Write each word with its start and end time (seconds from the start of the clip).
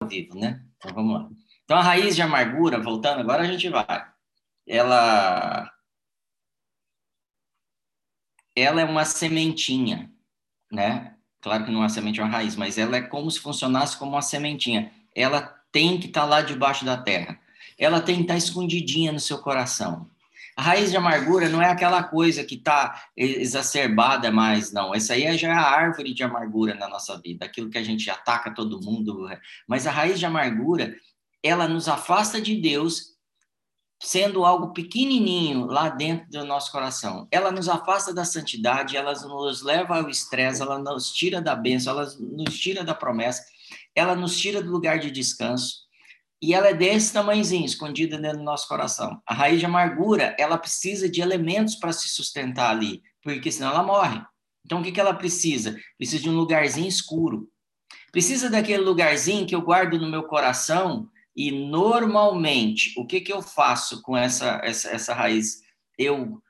ao 0.00 0.08
vivo, 0.08 0.38
né? 0.38 0.62
Então 0.76 0.94
vamos 0.94 1.14
lá. 1.14 1.30
Então 1.64 1.76
a 1.76 1.82
raiz 1.82 2.14
de 2.14 2.22
amargura, 2.22 2.80
voltando, 2.80 3.20
agora 3.20 3.42
a 3.42 3.46
gente 3.46 3.68
vai. 3.68 4.06
Ela 4.66 5.72
ela 8.54 8.80
é 8.80 8.84
uma 8.84 9.04
sementinha, 9.04 10.10
né? 10.70 11.14
Claro 11.40 11.64
que 11.64 11.70
não 11.70 11.84
é 11.84 11.88
semente, 11.88 12.20
é 12.20 12.22
uma 12.22 12.30
raiz, 12.32 12.56
mas 12.56 12.78
ela 12.78 12.96
é 12.96 13.02
como 13.02 13.30
se 13.30 13.38
funcionasse 13.40 13.96
como 13.98 14.12
uma 14.12 14.22
sementinha. 14.22 14.90
Ela 15.14 15.42
tem 15.70 16.00
que 16.00 16.06
estar 16.06 16.22
tá 16.22 16.26
lá 16.26 16.42
debaixo 16.42 16.84
da 16.84 16.96
terra. 16.96 17.38
Ela 17.78 18.00
tem 18.00 18.16
que 18.16 18.22
estar 18.22 18.34
tá 18.34 18.38
escondidinha 18.38 19.12
no 19.12 19.20
seu 19.20 19.38
coração. 19.38 20.10
A 20.56 20.62
raiz 20.62 20.90
de 20.90 20.96
amargura 20.96 21.50
não 21.50 21.60
é 21.60 21.70
aquela 21.70 22.02
coisa 22.02 22.42
que 22.42 22.54
está 22.54 23.08
exacerbada 23.14 24.32
mais, 24.32 24.72
não. 24.72 24.94
Essa 24.94 25.12
aí 25.12 25.36
já 25.36 25.48
é 25.48 25.52
a 25.52 25.60
árvore 25.60 26.14
de 26.14 26.22
amargura 26.22 26.74
na 26.74 26.88
nossa 26.88 27.20
vida, 27.20 27.44
aquilo 27.44 27.68
que 27.68 27.76
a 27.76 27.82
gente 27.82 28.08
ataca 28.08 28.54
todo 28.54 28.80
mundo. 28.80 29.28
Mas 29.68 29.86
a 29.86 29.90
raiz 29.90 30.18
de 30.18 30.24
amargura, 30.24 30.96
ela 31.42 31.68
nos 31.68 31.88
afasta 31.88 32.40
de 32.40 32.58
Deus, 32.58 33.16
sendo 34.02 34.46
algo 34.46 34.72
pequenininho 34.72 35.66
lá 35.66 35.90
dentro 35.90 36.26
do 36.30 36.44
nosso 36.46 36.72
coração. 36.72 37.28
Ela 37.30 37.52
nos 37.52 37.68
afasta 37.68 38.14
da 38.14 38.24
santidade, 38.24 38.96
ela 38.96 39.12
nos 39.12 39.60
leva 39.62 39.98
ao 39.98 40.08
estresse, 40.08 40.62
ela 40.62 40.78
nos 40.78 41.12
tira 41.12 41.38
da 41.38 41.54
bênção, 41.54 41.92
ela 41.92 42.08
nos 42.18 42.58
tira 42.58 42.82
da 42.82 42.94
promessa, 42.94 43.44
ela 43.94 44.16
nos 44.16 44.38
tira 44.38 44.62
do 44.62 44.70
lugar 44.70 44.98
de 44.98 45.10
descanso 45.10 45.85
e 46.40 46.52
ela 46.52 46.68
é 46.68 46.74
desse 46.74 47.12
tamanhozinho, 47.12 47.64
escondida 47.64 48.18
dentro 48.18 48.38
do 48.38 48.44
nosso 48.44 48.68
coração. 48.68 49.20
A 49.26 49.34
raiz 49.34 49.58
de 49.58 49.66
amargura, 49.66 50.36
ela 50.38 50.58
precisa 50.58 51.08
de 51.08 51.20
elementos 51.20 51.74
para 51.76 51.92
se 51.92 52.08
sustentar 52.08 52.70
ali, 52.70 53.02
porque 53.22 53.50
senão 53.50 53.70
ela 53.70 53.82
morre. 53.82 54.22
Então, 54.64 54.80
o 54.80 54.82
que, 54.82 54.92
que 54.92 55.00
ela 55.00 55.14
precisa? 55.14 55.78
Precisa 55.96 56.22
de 56.22 56.28
um 56.28 56.36
lugarzinho 56.36 56.88
escuro. 56.88 57.48
Precisa 58.12 58.50
daquele 58.50 58.82
lugarzinho 58.82 59.46
que 59.46 59.54
eu 59.54 59.62
guardo 59.62 59.98
no 59.98 60.10
meu 60.10 60.24
coração 60.24 61.08
e, 61.34 61.50
normalmente, 61.50 62.92
o 62.98 63.06
que, 63.06 63.20
que 63.20 63.32
eu 63.32 63.42
faço 63.42 64.02
com 64.02 64.16
essa, 64.16 64.60
essa, 64.64 64.90
essa 64.90 65.14
raiz? 65.14 65.60
Eu 65.98 66.42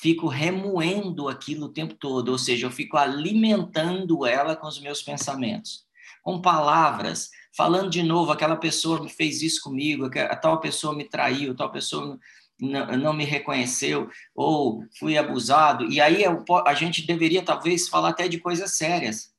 fico 0.00 0.28
remoendo 0.28 1.28
aquilo 1.28 1.66
o 1.66 1.72
tempo 1.72 1.94
todo, 1.94 2.30
ou 2.30 2.38
seja, 2.38 2.66
eu 2.66 2.70
fico 2.70 2.96
alimentando 2.96 4.24
ela 4.24 4.54
com 4.54 4.66
os 4.66 4.80
meus 4.80 5.02
pensamentos, 5.02 5.84
com 6.22 6.40
palavras, 6.40 7.30
falando 7.58 7.90
de 7.90 8.04
novo, 8.04 8.30
aquela 8.30 8.54
pessoa 8.54 9.02
me 9.02 9.08
fez 9.08 9.42
isso 9.42 9.60
comigo, 9.60 10.08
a 10.16 10.36
tal 10.36 10.60
pessoa 10.60 10.94
me 10.94 11.02
traiu, 11.02 11.56
tal 11.56 11.72
pessoa 11.72 12.16
não, 12.56 13.12
me 13.12 13.24
reconheceu, 13.24 14.08
ou 14.32 14.84
fui 14.96 15.18
abusado. 15.18 15.84
E 15.90 16.00
aí 16.00 16.22
a 16.64 16.74
gente 16.74 17.04
deveria, 17.04 17.44
talvez, 17.44 17.88
falar 17.88 18.10
até 18.10 18.28
de 18.28 18.38
coisas 18.38 18.76
sérias. 18.76 19.34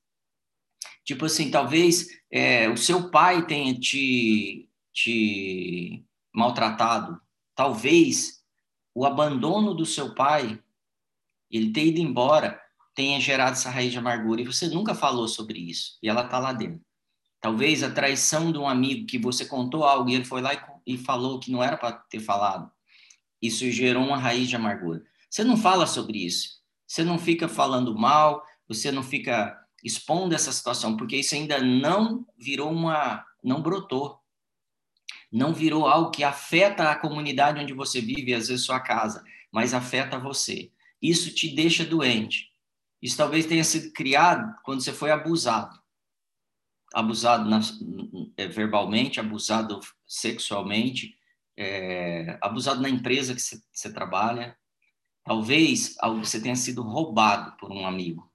Tipo 1.06 1.28
assim, 1.28 1.50
talvez 1.50 2.10
é, 2.30 2.68
o 2.68 2.76
seu 2.76 3.10
pai 3.10 3.48
tenha 3.48 3.74
te, 3.74 4.70
te 4.92 6.04
maltratado. 6.36 7.22
Talvez 7.56 8.44
o 8.94 9.06
abandono 9.06 9.74
do 9.74 9.86
seu 9.86 10.14
pai, 10.14 10.62
ele 11.50 11.72
ter 11.72 11.86
ido 11.86 12.02
embora, 12.02 12.62
tenha 12.94 13.18
gerado 13.22 13.54
essa 13.54 13.70
raiz 13.70 13.94
de 13.94 13.98
amargura. 13.98 14.42
E 14.42 14.46
você 14.46 14.68
nunca 14.68 14.94
falou 14.94 15.26
sobre 15.26 15.58
isso. 15.58 15.98
E 16.04 16.10
ela 16.10 16.26
está 16.26 16.38
lá 16.38 16.52
dentro. 16.52 16.89
Talvez 17.42 17.84
a 17.84 17.92
traição 17.92 18.52
de 18.52 18.58
um 18.58 18.68
amigo 18.68 19.06
que 19.06 19.18
você 19.18 19.46
contou 19.46 19.86
algo 19.86 20.10
e 20.10 20.16
ele 20.16 20.26
foi 20.26 20.42
lá 20.42 20.54
e, 20.54 20.94
e 20.94 20.98
falou 20.98 21.40
que 21.40 21.52
não 21.52 21.64
era 21.64 21.78
para 21.78 21.94
ter 21.94 22.20
falado. 22.20 22.70
Isso 23.42 23.70
gerou 23.72 24.04
uma 24.04 24.18
raiz 24.18 24.50
de 24.50 24.56
amargura. 24.56 25.04
Você 25.30 25.44
não 25.44 25.56
fala 25.56 25.88
sobre 25.88 26.26
isso. 26.26 26.60
Você 26.86 27.04
não 27.04 27.18
fica 27.18 27.48
falando 27.48 27.98
mal, 27.98 28.44
você 28.68 28.92
não 28.92 29.04
fica 29.04 29.58
expondo 29.84 30.36
essa 30.36 30.52
situação, 30.52 30.98
porque 30.98 31.16
isso 31.16 31.34
ainda 31.34 31.62
não 31.62 32.26
virou 32.38 32.72
uma. 32.72 33.26
não 33.42 33.62
brotou. 33.62 34.20
Não 35.32 35.54
virou 35.54 35.88
algo 35.88 36.12
que 36.12 36.24
afeta 36.24 36.90
a 36.90 36.96
comunidade 36.96 37.62
onde 37.62 37.72
você 37.72 38.02
vive, 38.02 38.34
às 38.34 38.48
vezes 38.48 38.66
sua 38.66 38.80
casa, 38.80 39.24
mas 39.52 39.74
afeta 39.74 40.18
você. 40.18 40.72
Isso 41.02 41.34
te 41.34 41.56
deixa 41.56 41.86
doente. 41.86 42.50
Isso 43.02 43.16
talvez 43.16 43.46
tenha 43.46 43.64
sido 43.64 43.94
criado 43.94 44.54
quando 44.64 44.82
você 44.82 44.92
foi 44.92 45.12
abusado 45.12 45.80
abusado 46.94 47.50
na, 47.50 47.60
é, 48.38 48.48
verbalmente, 48.48 49.20
abusado 49.20 49.80
sexualmente, 50.06 51.16
é, 51.58 52.38
abusado 52.42 52.82
na 52.82 52.90
empresa 52.90 53.36
que 53.36 53.42
você 53.42 53.94
trabalha. 53.94 54.58
Talvez 55.24 55.96
você 56.18 56.42
tenha 56.42 56.56
sido 56.56 56.82
roubado 56.82 57.56
por 57.58 57.72
um 57.72 57.86
amigo. 57.86 58.32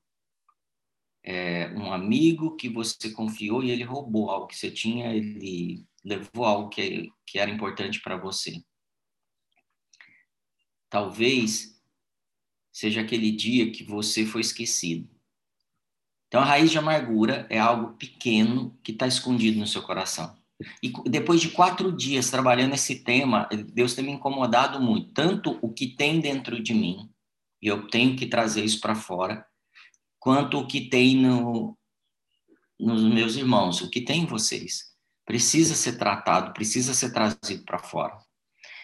É, 1.23 1.69
um 1.71 1.93
amigo 1.93 2.55
que 2.55 2.69
você 2.69 3.11
confiou 3.11 3.63
e 3.63 3.71
ele 3.71 3.83
roubou 3.83 4.31
algo 4.31 4.47
que 4.47 4.57
você 4.57 4.71
tinha, 4.71 5.15
ele 5.15 5.87
levou 6.05 6.45
algo 6.45 6.69
que, 6.69 7.11
que 7.27 7.39
era 7.39 7.51
importante 7.51 8.01
para 8.03 8.17
você. 8.17 8.63
Talvez 10.91 11.81
seja 12.71 13.01
aquele 13.01 13.33
dia 13.33 13.73
que 13.73 13.83
você 13.83 14.27
foi 14.27 14.43
esquecido. 14.43 15.14
Então, 16.35 16.43
a 16.43 16.47
raiz 16.47 16.73
de 16.73 16.79
amargura 16.79 17.47
é 17.49 17.61
algo 17.61 17.93
pequeno 17.93 18.77
que 18.83 18.91
está 18.91 19.07
escondido 19.07 19.61
no 19.61 19.69
seu 19.69 19.83
coração. 19.83 20.37
E 20.83 20.93
depois 21.09 21.41
de 21.41 21.51
quatro 21.51 21.93
dias 21.93 22.29
trabalhando 22.29 22.75
esse 22.75 23.05
tema, 23.05 23.49
Deus 23.73 23.95
tem 23.95 24.05
me 24.05 24.11
incomodado 24.11 24.81
muito. 24.81 25.13
Tanto 25.13 25.57
o 25.63 25.73
que 25.73 25.87
tem 25.87 26.19
dentro 26.19 26.61
de 26.61 26.75
mim, 26.75 27.09
e 27.63 27.69
eu 27.69 27.87
tenho 27.87 28.17
que 28.17 28.27
trazer 28.27 28.65
isso 28.65 28.81
para 28.81 28.97
fora, 28.97 29.47
quanto 30.19 30.59
o 30.59 30.67
que 30.67 30.81
tem 30.81 31.17
no, 31.17 31.79
nos 32.81 33.05
meus 33.05 33.37
irmãos, 33.37 33.81
o 33.81 33.89
que 33.89 34.01
tem 34.01 34.23
em 34.23 34.27
vocês. 34.27 34.87
Precisa 35.25 35.77
ser 35.77 35.99
tratado, 35.99 36.53
precisa 36.53 36.95
ser 36.95 37.13
trazido 37.13 37.65
para 37.65 37.79
fora. 37.79 38.19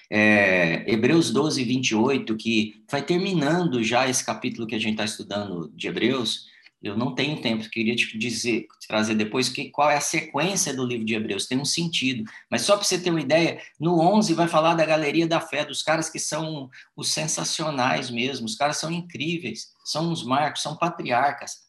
É, 0.09 0.84
Hebreus 0.89 1.33
12, 1.33 1.65
28, 1.65 2.37
que 2.37 2.84
vai 2.89 3.03
terminando 3.03 3.83
já 3.83 4.09
esse 4.09 4.25
capítulo 4.25 4.69
que 4.69 4.77
a 4.77 4.78
gente 4.78 4.93
está 4.93 5.05
estudando 5.05 5.69
de 5.75 5.89
Hebreus, 5.89 6.49
eu 6.83 6.97
não 6.97 7.15
tenho 7.15 7.41
tempo, 7.43 7.69
queria 7.69 7.95
te 7.95 8.17
dizer, 8.17 8.67
te 8.81 8.89
trazer 8.89 9.15
depois 9.15 9.51
que, 9.51 9.69
qual 9.69 9.91
é 9.91 9.99
a 9.99 10.01
sequência 10.01 10.73
do 10.75 10.87
livro 10.87 11.05
de 11.05 11.15
Hebreus, 11.15 11.47
tem 11.47 11.59
um 11.59 11.65
sentido. 11.65 12.25
Mas 12.51 12.63
só 12.63 12.75
para 12.75 12.85
você 12.85 12.99
ter 12.99 13.11
uma 13.11 13.21
ideia, 13.21 13.61
no 13.79 14.01
11 14.01 14.33
vai 14.33 14.49
falar 14.49 14.75
da 14.75 14.87
galeria 14.87 15.27
da 15.27 15.41
fé, 15.41 15.63
dos 15.63 15.83
caras 15.83 16.09
que 16.09 16.19
são 16.19 16.71
os 16.97 17.13
sensacionais 17.13 18.09
mesmo, 18.09 18.47
os 18.47 18.55
caras 18.55 18.79
são 18.79 18.91
incríveis, 18.91 19.73
são 19.85 20.11
os 20.11 20.25
marcos, 20.25 20.63
são 20.63 20.75
patriarcas. 20.75 21.69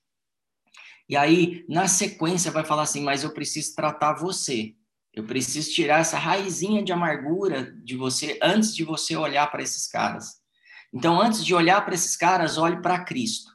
E 1.10 1.18
aí, 1.18 1.66
na 1.68 1.90
sequência, 1.90 2.50
vai 2.50 2.64
falar 2.64 2.84
assim: 2.84 3.02
mas 3.02 3.24
eu 3.24 3.34
preciso 3.34 3.76
tratar 3.76 4.14
você. 4.14 4.74
Eu 5.14 5.26
preciso 5.26 5.74
tirar 5.74 6.00
essa 6.00 6.18
raizinha 6.18 6.82
de 6.82 6.94
amargura 6.94 7.76
de 7.84 7.98
você 7.98 8.40
antes 8.42 8.74
de 8.74 8.86
você 8.86 9.18
olhar 9.18 9.52
para 9.52 9.62
esses 9.62 9.88
caras. 9.88 10.40
Então, 10.94 11.20
antes 11.20 11.44
de 11.44 11.54
olhar 11.54 11.84
para 11.84 11.96
esses 11.96 12.16
caras, 12.16 12.58
olhe 12.58 12.82
para 12.82 13.04
Cristo 13.04 13.51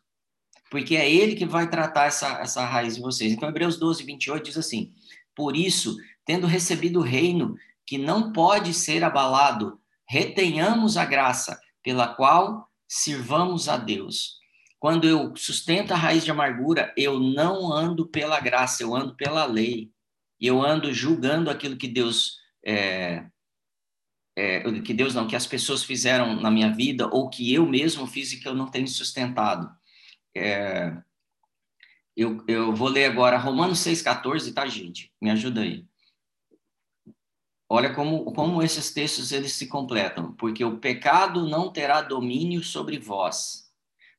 porque 0.76 0.94
é 0.94 1.10
ele 1.10 1.34
que 1.34 1.46
vai 1.46 1.70
tratar 1.70 2.04
essa, 2.04 2.38
essa 2.38 2.62
raiz 2.62 2.96
de 2.96 3.00
vocês. 3.00 3.32
Então, 3.32 3.48
Hebreus 3.48 3.78
12, 3.78 4.04
28 4.04 4.44
diz 4.44 4.58
assim: 4.58 4.92
Por 5.34 5.56
isso, 5.56 5.96
tendo 6.22 6.46
recebido 6.46 6.98
o 6.98 7.02
reino 7.02 7.56
que 7.86 7.96
não 7.96 8.30
pode 8.30 8.74
ser 8.74 9.02
abalado, 9.02 9.80
retenhamos 10.06 10.98
a 10.98 11.06
graça 11.06 11.58
pela 11.82 12.08
qual 12.08 12.68
sirvamos 12.86 13.70
a 13.70 13.78
Deus. 13.78 14.36
Quando 14.78 15.08
eu 15.08 15.34
sustento 15.34 15.92
a 15.92 15.96
raiz 15.96 16.26
de 16.26 16.30
amargura, 16.30 16.92
eu 16.94 17.18
não 17.18 17.72
ando 17.72 18.06
pela 18.06 18.38
graça, 18.38 18.82
eu 18.82 18.94
ando 18.94 19.16
pela 19.16 19.46
lei. 19.46 19.90
Eu 20.38 20.62
ando 20.62 20.92
julgando 20.92 21.48
aquilo 21.48 21.78
que 21.78 21.88
Deus 21.88 22.36
é, 22.62 23.24
é, 24.36 24.60
que 24.82 24.92
Deus 24.92 25.14
não, 25.14 25.26
que 25.26 25.34
as 25.34 25.46
pessoas 25.46 25.82
fizeram 25.82 26.38
na 26.38 26.50
minha 26.50 26.70
vida 26.70 27.06
ou 27.06 27.30
que 27.30 27.54
eu 27.54 27.64
mesmo 27.66 28.06
fiz 28.06 28.30
e 28.32 28.40
que 28.40 28.46
eu 28.46 28.54
não 28.54 28.66
tenho 28.66 28.86
sustentado. 28.86 29.74
É, 30.36 30.96
eu, 32.16 32.42
eu 32.48 32.74
vou 32.74 32.88
ler 32.88 33.06
agora 33.06 33.36
Romanos 33.36 33.80
6,14, 33.80 34.52
tá, 34.54 34.66
gente? 34.66 35.12
Me 35.20 35.30
ajuda 35.30 35.60
aí. 35.60 35.84
Olha 37.68 37.92
como, 37.92 38.32
como 38.32 38.62
esses 38.62 38.92
textos 38.92 39.32
eles 39.32 39.52
se 39.52 39.66
completam. 39.66 40.32
Porque 40.32 40.64
o 40.64 40.78
pecado 40.78 41.48
não 41.48 41.70
terá 41.70 42.00
domínio 42.00 42.62
sobre 42.62 42.98
vós, 42.98 43.70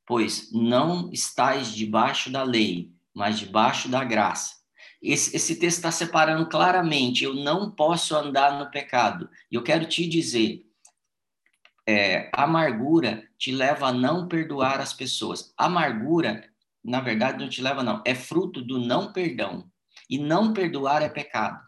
pois 0.05 0.51
não 0.51 1.09
estáis 1.11 1.73
debaixo 1.73 2.31
da 2.31 2.43
lei, 2.43 2.91
mas 3.13 3.39
debaixo 3.39 3.89
da 3.89 4.03
graça. 4.03 4.57
Esse, 5.01 5.35
esse 5.35 5.55
texto 5.55 5.77
está 5.77 5.91
separando 5.91 6.47
claramente. 6.49 7.23
Eu 7.23 7.33
não 7.33 7.71
posso 7.71 8.15
andar 8.15 8.59
no 8.59 8.69
pecado. 8.69 9.29
E 9.51 9.55
eu 9.55 9.63
quero 9.63 9.87
te 9.87 10.07
dizer, 10.07 10.66
é, 11.87 12.29
amargura 12.33 13.25
te 13.37 13.51
leva 13.51 13.87
a 13.87 13.93
não 13.93 14.27
perdoar 14.27 14.81
as 14.81 14.93
pessoas. 14.93 15.53
Amargura, 15.57 16.43
na 16.83 16.99
verdade, 16.99 17.39
não 17.39 17.49
te 17.49 17.61
leva, 17.61 17.81
não. 17.81 18.03
É 18.05 18.13
fruto 18.13 18.61
do 18.61 18.79
não 18.79 19.13
perdão. 19.13 19.71
E 20.09 20.17
não 20.17 20.53
perdoar 20.53 21.01
é 21.01 21.09
pecado. 21.09 21.59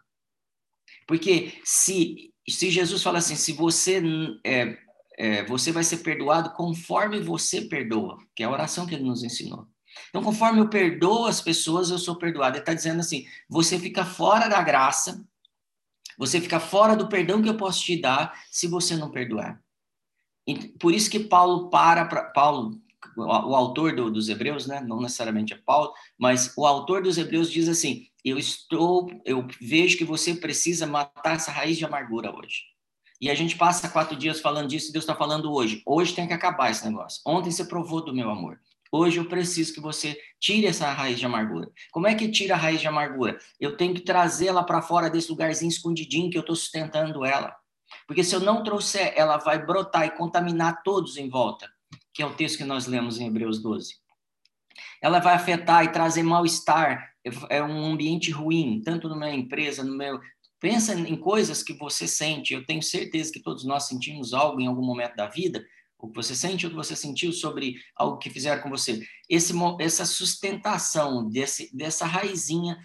Porque 1.06 1.60
se, 1.64 2.32
se 2.48 2.70
Jesus 2.70 3.02
fala 3.02 3.18
assim, 3.18 3.34
se 3.34 3.52
você 3.52 4.02
é, 4.44 4.78
é, 5.16 5.44
você 5.44 5.72
vai 5.72 5.82
ser 5.82 5.98
perdoado 5.98 6.50
conforme 6.50 7.20
você 7.20 7.62
perdoa, 7.62 8.18
que 8.34 8.42
é 8.42 8.46
a 8.46 8.50
oração 8.50 8.86
que 8.86 8.94
ele 8.94 9.04
nos 9.04 9.22
ensinou. 9.22 9.66
Então, 10.08 10.22
conforme 10.22 10.60
eu 10.60 10.68
perdoo 10.68 11.26
as 11.26 11.40
pessoas, 11.40 11.90
eu 11.90 11.98
sou 11.98 12.16
perdoado. 12.16 12.56
Ele 12.56 12.62
está 12.62 12.74
dizendo 12.74 13.00
assim: 13.00 13.26
você 13.48 13.78
fica 13.78 14.04
fora 14.04 14.48
da 14.48 14.62
graça, 14.62 15.24
você 16.16 16.40
fica 16.40 16.60
fora 16.60 16.94
do 16.94 17.08
perdão 17.08 17.42
que 17.42 17.48
eu 17.48 17.56
posso 17.56 17.82
te 17.82 18.00
dar 18.00 18.38
se 18.50 18.66
você 18.68 18.96
não 18.96 19.10
perdoar. 19.10 19.60
Por 20.78 20.94
isso 20.94 21.10
que 21.10 21.20
Paulo 21.20 21.70
para, 21.70 22.04
pra, 22.04 22.24
Paulo, 22.24 22.80
o, 23.16 23.22
o 23.22 23.54
autor 23.54 23.94
do, 23.94 24.10
dos 24.10 24.28
Hebreus, 24.28 24.66
né? 24.66 24.80
Não 24.80 25.00
necessariamente 25.00 25.52
é 25.52 25.56
Paulo, 25.56 25.92
mas 26.18 26.52
o 26.56 26.66
autor 26.66 27.02
dos 27.02 27.18
Hebreus 27.18 27.50
diz 27.50 27.68
assim: 27.68 28.06
eu 28.24 28.38
estou, 28.38 29.10
eu 29.24 29.46
vejo 29.60 29.96
que 29.96 30.04
você 30.04 30.34
precisa 30.34 30.86
matar 30.86 31.36
essa 31.36 31.50
raiz 31.50 31.78
de 31.78 31.84
amargura 31.84 32.34
hoje. 32.34 32.62
E 33.20 33.28
a 33.28 33.34
gente 33.34 33.56
passa 33.56 33.88
quatro 33.88 34.16
dias 34.16 34.40
falando 34.40 34.68
disso 34.68 34.88
e 34.88 34.92
Deus 34.92 35.04
está 35.04 35.14
falando 35.14 35.52
hoje. 35.52 35.82
Hoje 35.86 36.14
tem 36.14 36.26
que 36.26 36.32
acabar 36.32 36.70
esse 36.70 36.84
negócio. 36.86 37.20
Ontem 37.26 37.50
você 37.50 37.64
provou 37.64 38.02
do 38.02 38.14
meu 38.14 38.30
amor. 38.30 38.58
Hoje 38.90 39.18
eu 39.18 39.26
preciso 39.26 39.74
que 39.74 39.80
você 39.80 40.18
tire 40.40 40.66
essa 40.66 40.90
raiz 40.90 41.18
de 41.18 41.26
amargura. 41.26 41.70
Como 41.92 42.06
é 42.06 42.14
que 42.14 42.30
tira 42.30 42.54
a 42.54 42.58
raiz 42.58 42.80
de 42.80 42.88
amargura? 42.88 43.38
Eu 43.60 43.76
tenho 43.76 43.94
que 43.94 44.00
trazê-la 44.00 44.64
para 44.64 44.82
fora 44.82 45.10
desse 45.10 45.30
lugarzinho 45.30 45.68
escondidinho 45.68 46.30
que 46.30 46.36
eu 46.36 46.40
estou 46.40 46.56
sustentando 46.56 47.24
ela. 47.24 47.54
Porque 48.10 48.24
se 48.24 48.34
eu 48.34 48.40
não 48.40 48.64
trouxer, 48.64 49.12
ela 49.14 49.36
vai 49.36 49.64
brotar 49.64 50.04
e 50.04 50.10
contaminar 50.10 50.82
todos 50.82 51.16
em 51.16 51.28
volta, 51.28 51.70
que 52.12 52.20
é 52.20 52.26
o 52.26 52.34
texto 52.34 52.58
que 52.58 52.64
nós 52.64 52.88
lemos 52.88 53.20
em 53.20 53.28
Hebreus 53.28 53.62
12. 53.62 53.94
Ela 55.00 55.20
vai 55.20 55.32
afetar 55.32 55.84
e 55.84 55.92
trazer 55.92 56.24
mal-estar, 56.24 57.14
é 57.48 57.62
um 57.62 57.92
ambiente 57.92 58.32
ruim, 58.32 58.82
tanto 58.84 59.08
numa 59.08 59.30
empresa, 59.30 59.84
no 59.84 59.96
meu. 59.96 60.18
Pensa 60.58 60.92
em 60.92 61.14
coisas 61.14 61.62
que 61.62 61.72
você 61.72 62.08
sente. 62.08 62.52
Eu 62.52 62.66
tenho 62.66 62.82
certeza 62.82 63.32
que 63.32 63.38
todos 63.38 63.64
nós 63.64 63.84
sentimos 63.84 64.34
algo 64.34 64.60
em 64.60 64.66
algum 64.66 64.84
momento 64.84 65.14
da 65.14 65.28
vida 65.28 65.64
o 65.96 66.08
que 66.08 66.16
você 66.16 66.34
sente, 66.34 66.66
o 66.66 66.70
que 66.70 66.74
você 66.74 66.96
sentiu 66.96 67.32
sobre 67.32 67.76
algo 67.94 68.18
que 68.18 68.28
fizeram 68.28 68.60
com 68.60 68.70
você. 68.70 69.06
Esse, 69.28 69.52
essa 69.78 70.04
sustentação 70.04 71.28
desse, 71.28 71.70
dessa 71.76 72.06
raizinha 72.06 72.76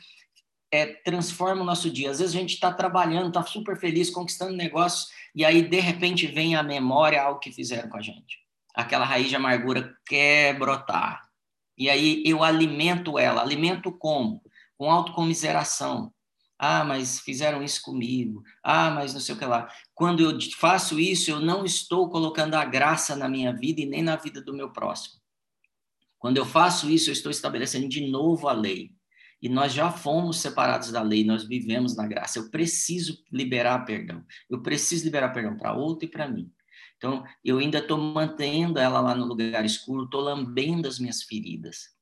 é, 0.72 0.86
transforma 0.86 1.62
o 1.62 1.66
nosso 1.66 1.90
dia. 1.90 2.12
Às 2.12 2.20
vezes 2.20 2.36
a 2.36 2.40
gente 2.40 2.54
está 2.54 2.72
trabalhando, 2.72 3.28
está 3.28 3.44
super 3.44 3.78
feliz, 3.78 4.10
conquistando 4.10 4.54
negócios, 4.54 5.10
e 5.34 5.44
aí 5.46 5.62
de 5.62 5.80
repente 5.80 6.28
vem 6.28 6.56
a 6.56 6.64
memória 6.64 7.22
algo 7.22 7.40
que 7.40 7.52
fizeram 7.52 7.90
com 7.90 7.98
a 7.98 8.02
gente. 8.02 8.40
Aquela 8.74 9.06
raiz 9.06 9.30
de 9.30 9.36
amargura 9.36 9.96
quer 10.06 10.58
brotar. 10.58 11.30
E 11.78 11.90
aí 11.90 12.24
eu 12.26 12.44
alimento 12.44 13.18
ela. 13.18 13.42
Alimento 13.42 13.92
como? 13.92 14.42
Com 14.78 14.92
autocomiseração, 14.92 16.14
ah, 16.58 16.86
mas 16.86 17.20
fizeram 17.20 17.62
isso 17.62 17.82
comigo. 17.82 18.44
Ah, 18.64 18.90
mas 18.90 19.14
não 19.14 19.20
sei 19.20 19.36
o 19.36 19.38
que 19.38 19.46
lá. 19.46 19.70
Quando 19.94 20.22
eu 20.22 20.40
faço 20.58 21.00
isso, 21.00 21.30
eu 21.30 21.40
não 21.40 21.66
estou 21.66 22.10
colocando 22.10 22.56
a 22.56 22.64
graça 22.64 23.16
na 23.16 23.28
minha 23.28 23.54
vida 23.54 23.82
e 23.82 23.86
nem 23.86 24.02
na 24.02 24.16
vida 24.16 24.42
do 24.42 24.54
meu 24.54 24.72
próximo. 24.72 25.20
Quando 26.18 26.38
eu 26.38 26.46
faço 26.46 26.90
isso, 26.90 27.10
eu 27.10 27.14
estou 27.14 27.30
estabelecendo 27.30 27.90
de 27.90 28.10
novo 28.10 28.48
a 28.48 28.54
lei. 28.54 28.92
E 29.42 29.50
nós 29.50 29.74
já 29.74 29.92
fomos 29.92 30.40
separados 30.40 30.92
da 30.92 31.02
lei, 31.02 31.24
nós 31.24 31.46
vivemos 31.46 31.96
na 31.96 32.08
graça. 32.08 32.40
Eu 32.40 32.50
preciso 32.50 33.24
liberar 33.32 33.86
perdão. 33.86 34.24
Eu 34.50 34.62
preciso 34.62 35.04
liberar 35.04 35.30
perdão 35.30 35.58
para 35.58 35.74
outro 35.74 36.06
e 36.06 36.12
para 36.12 36.28
mim. 36.28 36.52
Então, 36.98 37.24
eu 37.44 37.60
ainda 37.60 37.80
estou 37.80 37.98
mantendo 37.98 38.80
ela 38.80 39.00
lá 39.00 39.14
no 39.14 39.26
lugar 39.26 39.66
escuro, 39.66 40.06
estou 40.06 40.22
lambendo 40.22 40.88
as 40.88 40.98
minhas 40.98 41.24
feridas 41.24 41.96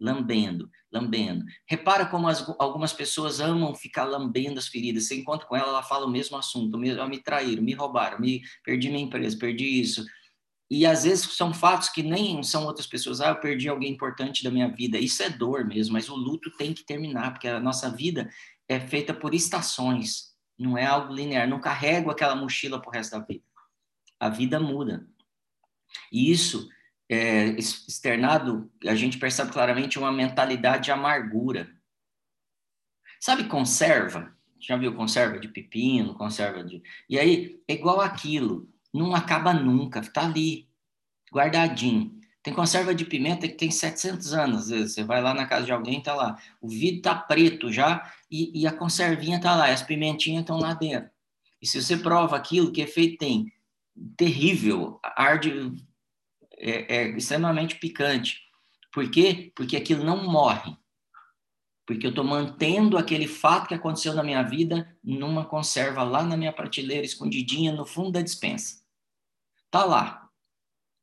lambendo, 0.00 0.70
lambendo. 0.90 1.44
Repara 1.66 2.06
como 2.06 2.26
as, 2.26 2.48
algumas 2.58 2.92
pessoas 2.92 3.38
amam 3.38 3.74
ficar 3.74 4.04
lambendo 4.04 4.58
as 4.58 4.66
feridas. 4.66 5.06
Você 5.06 5.16
encontra 5.16 5.46
com 5.46 5.54
ela, 5.54 5.68
ela 5.68 5.82
fala 5.82 6.06
o 6.06 6.10
mesmo 6.10 6.36
assunto, 6.36 6.78
me, 6.78 6.92
me 7.06 7.22
traíram, 7.22 7.62
me 7.62 7.74
roubaram, 7.74 8.18
me 8.18 8.40
perdi 8.64 8.88
minha 8.88 9.04
empresa, 9.04 9.36
perdi 9.38 9.80
isso. 9.80 10.04
E 10.70 10.86
às 10.86 11.02
vezes 11.02 11.24
são 11.34 11.52
fatos 11.52 11.88
que 11.88 12.02
nem 12.02 12.42
são 12.44 12.64
outras 12.64 12.86
pessoas. 12.86 13.20
Ah, 13.20 13.30
eu 13.30 13.40
perdi 13.40 13.68
alguém 13.68 13.92
importante 13.92 14.44
da 14.44 14.50
minha 14.50 14.68
vida. 14.68 14.98
Isso 14.98 15.22
é 15.22 15.28
dor 15.28 15.64
mesmo, 15.64 15.94
mas 15.94 16.08
o 16.08 16.14
luto 16.14 16.50
tem 16.56 16.72
que 16.72 16.84
terminar, 16.84 17.32
porque 17.32 17.48
a 17.48 17.58
nossa 17.58 17.90
vida 17.90 18.30
é 18.68 18.78
feita 18.78 19.12
por 19.12 19.34
estações, 19.34 20.32
não 20.56 20.78
é 20.78 20.86
algo 20.86 21.12
linear. 21.12 21.48
Não 21.48 21.60
carrego 21.60 22.10
aquela 22.10 22.36
mochila 22.36 22.80
pro 22.80 22.90
resto 22.90 23.18
da 23.18 23.24
vida. 23.24 23.42
A 24.20 24.28
vida 24.28 24.60
muda. 24.60 25.08
E 26.12 26.30
isso 26.30 26.68
é, 27.08 27.46
externado, 27.58 28.70
a 28.86 28.94
gente 28.94 29.18
percebe 29.18 29.50
claramente 29.50 29.98
uma 29.98 30.12
mentalidade 30.12 30.84
de 30.84 30.92
amargura. 30.92 31.68
Sabe 33.18 33.48
conserva? 33.48 34.32
Já 34.60 34.76
viu 34.76 34.94
conserva 34.94 35.40
de 35.40 35.48
pepino, 35.48 36.14
conserva 36.14 36.62
de. 36.62 36.80
E 37.08 37.18
aí, 37.18 37.60
é 37.66 37.74
igual 37.74 38.00
aquilo, 38.00 38.72
não 38.92 39.14
acaba 39.14 39.52
nunca, 39.52 40.00
tá 40.02 40.24
ali, 40.24 40.68
guardadinho. 41.32 42.18
Tem 42.42 42.54
conserva 42.54 42.94
de 42.94 43.04
pimenta 43.04 43.46
que 43.46 43.54
tem 43.54 43.70
700 43.70 44.32
anos. 44.32 44.68
Você 44.70 45.04
vai 45.04 45.20
lá 45.20 45.34
na 45.34 45.46
casa 45.46 45.66
de 45.66 45.72
alguém, 45.72 46.02
tá 46.02 46.14
lá. 46.14 46.38
O 46.60 46.68
vidro 46.68 47.02
tá 47.02 47.14
preto 47.14 47.70
já 47.70 48.10
e, 48.30 48.62
e 48.62 48.66
a 48.66 48.72
conservinha 48.72 49.40
tá 49.40 49.54
lá, 49.54 49.70
as 49.70 49.82
pimentinhas 49.82 50.40
estão 50.40 50.58
lá 50.58 50.72
dentro. 50.72 51.10
E 51.60 51.66
se 51.66 51.80
você 51.80 51.96
prova 51.96 52.36
aquilo, 52.36 52.72
que 52.72 52.80
efeito 52.80 53.18
tem? 53.18 53.52
Terrível, 54.16 54.98
arde 55.02 55.72
é, 56.56 56.96
é 56.96 57.08
extremamente 57.10 57.76
picante. 57.76 58.40
Por 58.92 59.10
quê? 59.10 59.52
Porque 59.54 59.76
aquilo 59.76 60.02
não 60.02 60.24
morre. 60.24 60.74
Porque 61.86 62.06
eu 62.06 62.10
estou 62.10 62.24
mantendo 62.24 62.96
aquele 62.96 63.26
fato 63.26 63.68
que 63.68 63.74
aconteceu 63.74 64.14
na 64.14 64.22
minha 64.22 64.42
vida 64.42 64.96
numa 65.02 65.44
conserva 65.44 66.02
lá 66.02 66.22
na 66.22 66.36
minha 66.36 66.52
prateleira, 66.52 67.04
escondidinha 67.04 67.72
no 67.72 67.84
fundo 67.84 68.12
da 68.12 68.22
dispensa. 68.22 68.79
Tá 69.70 69.84
lá. 69.84 70.28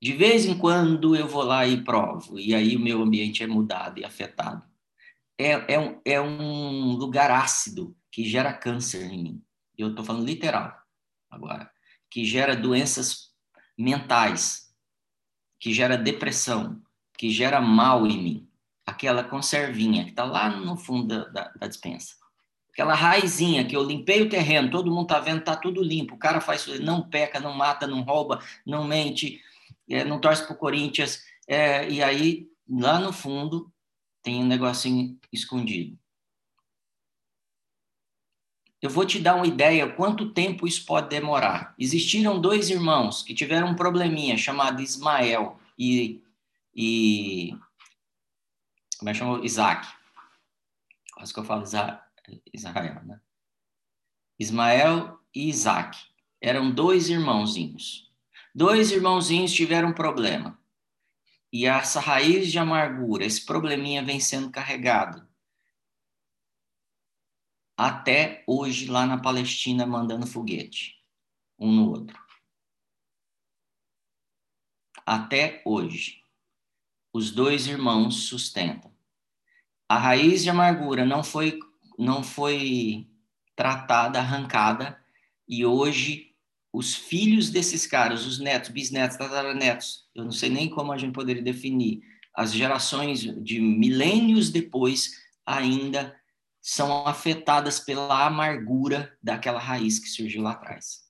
De 0.02 0.14
vez 0.14 0.46
em 0.46 0.58
quando 0.58 1.16
eu 1.16 1.28
vou 1.28 1.44
lá 1.44 1.66
e 1.66 1.84
provo, 1.84 2.40
e 2.40 2.54
aí 2.54 2.76
o 2.76 2.80
meu 2.80 3.02
ambiente 3.02 3.42
é 3.42 3.48
mudado 3.48 4.00
e 4.00 4.06
afetado. 4.06 4.64
É, 5.40 5.74
é, 5.74 5.80
um, 5.80 6.02
é 6.06 6.22
um 6.22 6.94
lugar 6.94 7.32
ácido 7.32 7.96
que 8.12 8.24
gera 8.24 8.54
câncer 8.54 9.12
em 9.12 9.24
mim. 9.24 9.44
Eu 9.78 9.90
estou 9.90 10.04
falando 10.04 10.26
literal 10.26 10.76
agora. 11.30 11.72
Que 12.10 12.26
gera 12.26 12.56
doenças 12.56 13.34
mentais, 13.78 14.74
que 15.60 15.74
gera 15.74 15.98
depressão, 15.98 16.82
que 17.18 17.30
gera 17.30 17.62
mal 17.62 18.08
em 18.08 18.22
mim. 18.22 18.52
Aquela 18.86 19.24
conservinha 19.24 20.04
que 20.04 20.12
está 20.12 20.24
lá 20.24 20.50
no 20.50 20.78
fundo 20.78 21.08
da, 21.08 21.26
da, 21.26 21.54
da, 21.54 21.68
dispensa. 21.68 22.16
Aquela 22.78 22.94
raizinha 22.94 23.66
que 23.66 23.76
eu 23.76 23.82
limpei 23.82 24.22
o 24.22 24.30
terreno, 24.30 24.70
todo 24.70 24.92
mundo 24.92 25.02
está 25.02 25.20
vendo, 25.20 25.40
está 25.40 25.56
tudo 25.56 25.82
limpo. 25.82 26.14
O 26.14 26.20
cara 26.20 26.40
faz, 26.40 26.68
não 26.80 27.02
peca, 27.02 27.40
não 27.40 27.52
mata, 27.52 27.88
não 27.88 28.04
rouba, 28.04 28.40
não 28.64 28.84
mente, 28.84 29.42
é, 29.90 30.06
não 30.06 30.22
torce 30.22 30.46
para 30.46 30.54
o 30.54 30.60
Corinthians. 30.60 31.24
É, 31.48 31.90
e 31.90 32.04
aí, 32.04 32.48
lá 32.70 33.00
no 33.00 33.12
fundo, 33.12 33.74
tem 34.22 34.44
um 34.44 34.46
negocinho 34.46 35.20
escondido. 35.34 35.98
Eu 38.80 38.92
vou 38.92 39.08
te 39.08 39.18
dar 39.18 39.34
uma 39.34 39.48
ideia 39.48 39.92
quanto 39.92 40.32
tempo 40.32 40.68
isso 40.68 40.86
pode 40.86 41.10
demorar. 41.10 41.74
Existiram 41.80 42.40
dois 42.40 42.70
irmãos 42.70 43.24
que 43.24 43.34
tiveram 43.34 43.70
um 43.70 43.76
probleminha 43.76 44.38
chamado 44.38 44.84
Ismael 44.84 45.60
e, 45.80 46.22
e 46.76 47.58
como 49.00 49.10
é 49.10 49.14
que 49.14 49.18
chama? 49.18 49.44
Isaac. 49.44 49.88
Quase 51.16 51.34
que 51.34 51.40
eu 51.40 51.44
falo 51.44 51.64
Israel, 52.54 53.04
né? 53.06 53.20
Ismael 54.40 55.20
e 55.34 55.50
Isaac. 55.50 55.98
Eram 56.42 56.72
dois 56.72 57.10
irmãozinhos. 57.10 58.12
Dois 58.54 58.92
irmãozinhos 58.92 59.54
tiveram 59.54 59.90
um 59.90 59.94
problema. 59.94 60.60
E 61.52 61.66
essa 61.66 62.00
raiz 62.00 62.52
de 62.52 62.60
amargura, 62.60 63.26
esse 63.26 63.46
probleminha 63.46 64.04
vem 64.04 64.20
sendo 64.20 64.52
carregado 64.52 65.28
até 67.78 68.44
hoje 68.48 68.88
lá 68.88 69.06
na 69.06 69.22
Palestina 69.22 69.86
mandando 69.86 70.26
foguete 70.26 71.00
um 71.60 71.72
no 71.72 71.92
outro. 71.92 72.20
Até 75.06 75.62
hoje, 75.64 76.24
os 77.14 77.32
dois 77.32 77.68
irmãos 77.68 78.28
sustentam. 78.28 78.92
A 79.88 79.98
raiz 79.98 80.44
de 80.44 80.50
amargura 80.50 81.06
não 81.06 81.24
foi 81.24 81.60
não 81.98 82.24
foi 82.24 83.08
tratada, 83.56 84.20
arrancada, 84.20 85.00
e 85.48 85.66
hoje 85.66 86.36
os 86.72 86.94
filhos 86.94 87.50
desses 87.50 87.88
caras, 87.88 88.26
os 88.26 88.40
netos, 88.40 88.70
bisnetos, 88.70 89.18
tataranetos, 89.18 90.06
eu 90.14 90.24
não 90.24 90.32
sei 90.32 90.50
nem 90.50 90.70
como 90.70 90.92
a 90.92 90.98
gente 90.98 91.14
poderia 91.14 91.42
definir, 91.42 92.02
as 92.36 92.54
gerações 92.54 93.22
de 93.44 93.60
milênios 93.60 94.52
depois 94.52 95.14
ainda 95.44 96.16
são 96.62 97.08
afetadas 97.08 97.80
pela 97.80 98.26
amargura 98.26 99.18
daquela 99.24 99.60
raiz 99.60 99.98
que 99.98 100.10
surgiu 100.10 100.44
lá 100.44 100.52
atrás. 100.52 101.08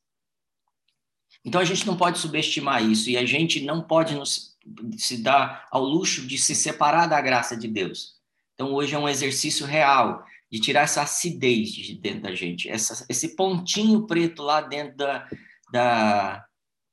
Então 1.43 1.59
a 1.59 1.65
gente 1.65 1.85
não 1.85 1.97
pode 1.97 2.19
subestimar 2.19 2.83
isso 2.83 3.09
e 3.09 3.17
a 3.17 3.25
gente 3.25 3.61
não 3.63 3.81
pode 3.81 4.15
nos, 4.15 4.55
se 4.97 5.17
dar 5.17 5.67
ao 5.71 5.83
luxo 5.83 6.25
de 6.25 6.37
se 6.37 6.53
separar 6.53 7.07
da 7.07 7.19
graça 7.19 7.57
de 7.57 7.67
Deus. 7.67 8.15
Então 8.53 8.73
hoje 8.73 8.95
é 8.95 8.99
um 8.99 9.09
exercício 9.09 9.65
real 9.65 10.25
de 10.51 10.59
tirar 10.59 10.81
essa 10.81 11.01
acidez 11.01 11.71
de 11.71 11.95
dentro 11.95 12.21
da 12.21 12.35
gente, 12.35 12.69
essa, 12.69 13.05
esse 13.09 13.35
pontinho 13.35 14.07
preto 14.07 14.41
lá 14.41 14.61
dentro 14.61 14.95
da, 14.95 15.29
da, 15.71 16.47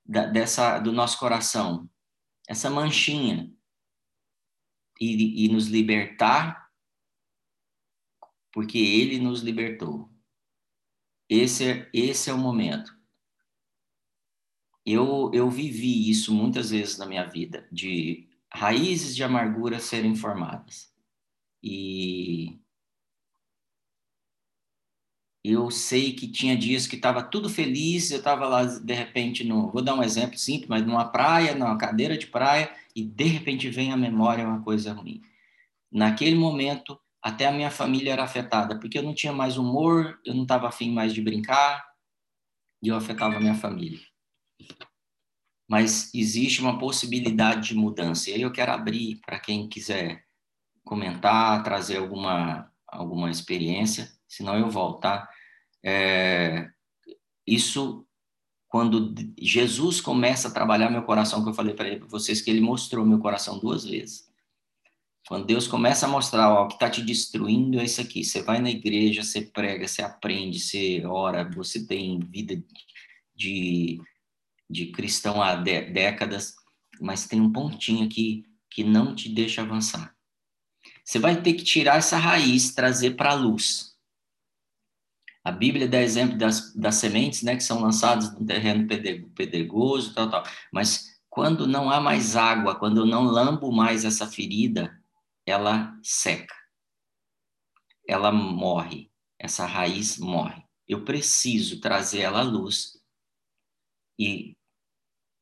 da, 0.05 0.27
dessa, 0.27 0.79
do 0.79 0.93
nosso 0.93 1.19
coração, 1.19 1.89
essa 2.49 2.69
manchinha. 2.69 3.51
e, 5.01 5.45
e 5.45 5.49
nos 5.49 5.67
libertar, 5.67 6.71
porque 8.53 8.79
Ele 8.79 9.19
nos 9.19 9.41
libertou. 9.41 10.09
Esse 11.29 11.65
é, 11.65 11.91
esse 11.93 12.31
é 12.31 12.33
o 12.33 12.39
momento. 12.39 12.97
Eu, 14.87 15.31
eu 15.33 15.51
vivi 15.51 16.11
isso 16.11 16.33
muitas 16.33 16.71
vezes 16.71 16.99
na 16.99 17.07
minha 17.07 17.25
vida, 17.25 17.67
de 17.73 18.29
raízes 18.53 19.17
de 19.17 19.25
amargura 19.25 19.81
serem 19.81 20.15
formadas. 20.15 20.95
E 21.63 22.61
eu 25.45 25.71
sei 25.71 26.15
que 26.15 26.27
tinha 26.27 26.57
dias 26.57 26.87
que 26.87 26.97
estava 26.97 27.23
tudo 27.23 27.51
feliz, 27.51 28.11
eu 28.11 28.17
estava 28.17 28.49
lá, 28.49 28.65
de 28.65 28.95
repente, 28.95 29.45
no, 29.45 29.71
vou 29.71 29.83
dar 29.83 29.95
um 29.95 30.03
exemplo 30.03 30.39
simples, 30.39 30.71
mas 30.71 30.87
numa 30.87 31.05
praia, 31.05 31.55
numa 31.55 31.77
cadeira 31.77 32.17
de 32.17 32.27
praia, 32.27 32.75
e 32.97 33.05
de 33.05 33.25
repente 33.25 33.69
vem 33.69 33.93
à 33.93 33.97
memória 33.97 34.49
uma 34.49 34.63
coisa 34.63 34.95
ruim. 34.95 35.21
Naquele 35.93 36.35
momento, 36.35 36.99
até 37.23 37.47
a 37.47 37.53
minha 37.53 37.71
família 37.71 38.15
era 38.15 38.25
afetada, 38.25 38.81
porque 38.81 38.97
eu 38.97 39.03
não 39.03 39.15
tinha 39.15 39.35
mais 39.35 39.59
humor, 39.59 40.19
eu 40.25 40.35
não 40.35 40.45
estava 40.45 40.67
afim 40.67 40.91
mais 40.91 41.13
de 41.13 41.21
brincar, 41.21 41.85
e 42.83 42.89
eu 42.89 42.97
afetava 42.97 43.37
a 43.37 43.41
minha 43.41 43.55
família. 43.55 44.01
Mas 45.69 46.13
existe 46.15 46.63
uma 46.63 46.79
possibilidade 46.79 47.69
de 47.69 47.75
mudança, 47.75 48.31
e 48.31 48.35
aí 48.35 48.41
eu 48.43 48.53
quero 48.53 48.73
abrir 48.73 49.21
para 49.27 49.39
quem 49.39 49.69
quiser 49.69 50.25
comentar, 50.83 51.63
trazer 51.63 51.99
alguma, 51.99 52.73
alguma 52.87 53.31
experiência, 53.31 54.11
senão 54.27 54.59
eu 54.59 54.71
volto, 54.71 55.01
tá? 55.01 55.29
É, 55.85 56.71
isso 57.47 58.07
quando 58.69 59.15
Jesus 59.39 60.01
começa 60.01 60.49
a 60.49 60.51
trabalhar 60.51 60.91
meu 60.91 61.05
coração, 61.05 61.45
que 61.45 61.51
eu 61.51 61.55
falei 61.55 61.75
para 61.75 61.97
vocês 62.07 62.41
que 62.41 62.51
ele 62.51 62.61
mostrou 62.61 63.07
meu 63.07 63.21
coração 63.21 63.59
duas 63.61 63.85
vezes. 63.85 64.29
Quando 65.29 65.47
Deus 65.47 65.69
começa 65.69 66.07
a 66.07 66.09
mostrar, 66.09 66.53
ó, 66.53 66.65
o 66.65 66.69
que 66.69 66.75
está 66.75 66.91
te 66.91 67.01
destruindo 67.01 67.79
é 67.79 67.85
isso 67.85 68.01
aqui. 68.01 68.25
Você 68.25 68.43
vai 68.43 68.61
na 68.61 68.71
igreja, 68.71 69.23
você 69.23 69.43
prega, 69.43 69.87
você 69.87 70.03
aprende, 70.03 70.59
você 70.59 71.03
ora, 71.07 71.49
você 71.55 71.87
tem 71.87 72.19
vida 72.19 72.61
de, 73.35 74.01
de 74.69 74.87
cristão 74.87 75.41
há 75.41 75.55
décadas, 75.55 76.57
mas 77.01 77.29
tem 77.29 77.41
um 77.41 77.53
pontinho 77.53 78.05
aqui 78.05 78.45
que 78.69 78.83
não 78.83 79.15
te 79.15 79.29
deixa 79.29 79.63
avançar. 79.63 80.15
Você 81.05 81.21
vai 81.21 81.41
ter 81.41 81.55
que 81.55 81.63
tirar 81.63 81.99
essa 81.99 82.19
raiz, 82.19 82.75
trazer 82.75 83.13
para 83.13 83.31
a 83.31 83.35
luz. 83.35 83.94
A 85.45 85.53
Bíblia 85.53 85.87
dá 85.87 86.01
exemplo 86.01 86.39
das, 86.39 86.75
das 86.75 86.95
sementes, 86.95 87.43
né, 87.43 87.55
que 87.55 87.63
são 87.63 87.81
lançadas 87.81 88.33
no 88.33 88.47
terreno 88.47 88.89
pedregoso, 88.89 90.15
tal, 90.15 90.31
tal. 90.31 90.43
Mas 90.73 91.21
quando 91.29 91.67
não 91.67 91.91
há 91.91 92.01
mais 92.01 92.35
água, 92.35 92.75
quando 92.75 93.03
eu 93.03 93.07
não 93.07 93.25
lambo 93.25 93.71
mais 93.71 94.07
essa 94.07 94.27
ferida, 94.27 94.99
ela 95.45 95.99
seca. 96.03 96.55
Ela 98.09 98.33
morre. 98.33 99.11
Essa 99.39 99.67
raiz 99.67 100.19
morre. 100.19 100.63
Eu 100.89 101.05
preciso 101.05 101.81
trazer 101.81 102.21
ela 102.21 102.41
à 102.41 102.43
luz 102.43 103.03
e, 104.19 104.57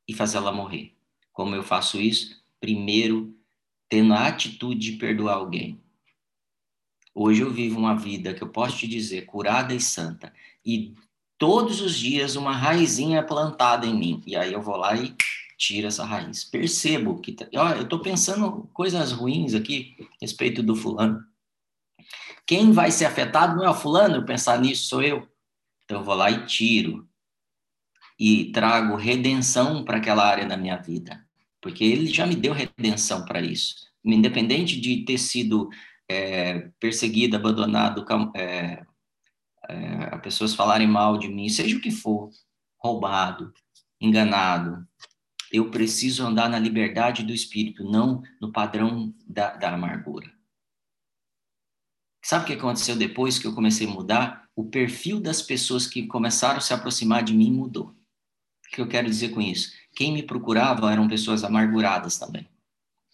e 0.08 0.14
fazer 0.14 0.38
ela 0.38 0.50
morrer. 0.50 0.96
Como 1.32 1.54
eu 1.54 1.62
faço 1.62 2.00
isso? 2.00 2.42
Primeiro, 2.58 3.36
tendo 3.88 4.14
a 4.14 4.26
atitude 4.26 4.92
de 4.92 4.98
perdoar 4.98 5.36
alguém. 5.36 5.80
Hoje 7.14 7.42
eu 7.42 7.52
vivo 7.52 7.78
uma 7.78 7.94
vida 7.94 8.32
que 8.32 8.42
eu 8.42 8.48
posso 8.48 8.78
te 8.78 8.88
dizer 8.88 9.26
curada 9.26 9.74
e 9.74 9.80
santa. 9.80 10.32
E 10.64 10.94
todos 11.36 11.80
os 11.80 11.98
dias 11.98 12.36
uma 12.36 12.56
raizinha 12.56 13.18
é 13.18 13.22
plantada 13.22 13.86
em 13.86 13.94
mim. 13.94 14.22
E 14.26 14.34
aí 14.34 14.52
eu 14.52 14.62
vou 14.62 14.76
lá 14.76 14.96
e 14.96 15.14
tiro 15.58 15.86
essa 15.86 16.04
raiz. 16.04 16.42
Percebo 16.44 17.20
que. 17.20 17.36
Olha, 17.54 17.76
eu 17.76 17.82
estou 17.82 18.00
pensando 18.00 18.68
coisas 18.72 19.12
ruins 19.12 19.54
aqui 19.54 19.94
a 20.00 20.04
respeito 20.20 20.62
do 20.62 20.74
fulano. 20.74 21.22
Quem 22.46 22.72
vai 22.72 22.90
ser 22.90 23.04
afetado 23.04 23.56
não 23.56 23.64
é 23.64 23.70
o 23.70 23.74
fulano, 23.74 24.16
eu 24.16 24.24
pensar 24.24 24.58
nisso 24.60 24.88
sou 24.88 25.02
eu. 25.02 25.28
Então 25.84 25.98
eu 25.98 26.04
vou 26.04 26.14
lá 26.14 26.30
e 26.30 26.46
tiro. 26.46 27.06
E 28.18 28.50
trago 28.52 28.96
redenção 28.96 29.84
para 29.84 29.98
aquela 29.98 30.24
área 30.26 30.46
da 30.46 30.56
minha 30.56 30.76
vida. 30.76 31.24
Porque 31.60 31.84
ele 31.84 32.06
já 32.06 32.26
me 32.26 32.34
deu 32.34 32.52
redenção 32.52 33.24
para 33.24 33.40
isso. 33.40 33.76
Independente 34.04 34.80
de 34.80 35.04
ter 35.04 35.18
sido 35.18 35.70
é, 36.12 36.70
perseguido, 36.78 37.36
abandonado, 37.36 38.04
é, 38.36 38.84
é, 39.68 40.18
pessoas 40.18 40.54
falarem 40.54 40.86
mal 40.86 41.16
de 41.16 41.28
mim, 41.28 41.48
seja 41.48 41.76
o 41.76 41.80
que 41.80 41.90
for, 41.90 42.30
roubado, 42.78 43.52
enganado, 44.00 44.86
eu 45.50 45.70
preciso 45.70 46.24
andar 46.24 46.48
na 46.48 46.58
liberdade 46.58 47.22
do 47.22 47.32
espírito, 47.32 47.84
não 47.84 48.22
no 48.40 48.52
padrão 48.52 49.14
da, 49.26 49.56
da 49.56 49.74
amargura. 49.74 50.30
Sabe 52.24 52.44
o 52.44 52.46
que 52.46 52.52
aconteceu 52.54 52.96
depois 52.96 53.38
que 53.38 53.46
eu 53.46 53.54
comecei 53.54 53.86
a 53.86 53.90
mudar? 53.90 54.48
O 54.54 54.64
perfil 54.64 55.20
das 55.20 55.42
pessoas 55.42 55.86
que 55.86 56.06
começaram 56.06 56.58
a 56.58 56.60
se 56.60 56.72
aproximar 56.72 57.22
de 57.22 57.34
mim 57.34 57.52
mudou. 57.52 57.88
O 58.66 58.70
que 58.74 58.80
eu 58.80 58.88
quero 58.88 59.08
dizer 59.08 59.30
com 59.30 59.40
isso? 59.40 59.72
Quem 59.94 60.12
me 60.12 60.22
procurava 60.22 60.90
eram 60.90 61.08
pessoas 61.08 61.44
amarguradas 61.44 62.18
também. 62.18 62.48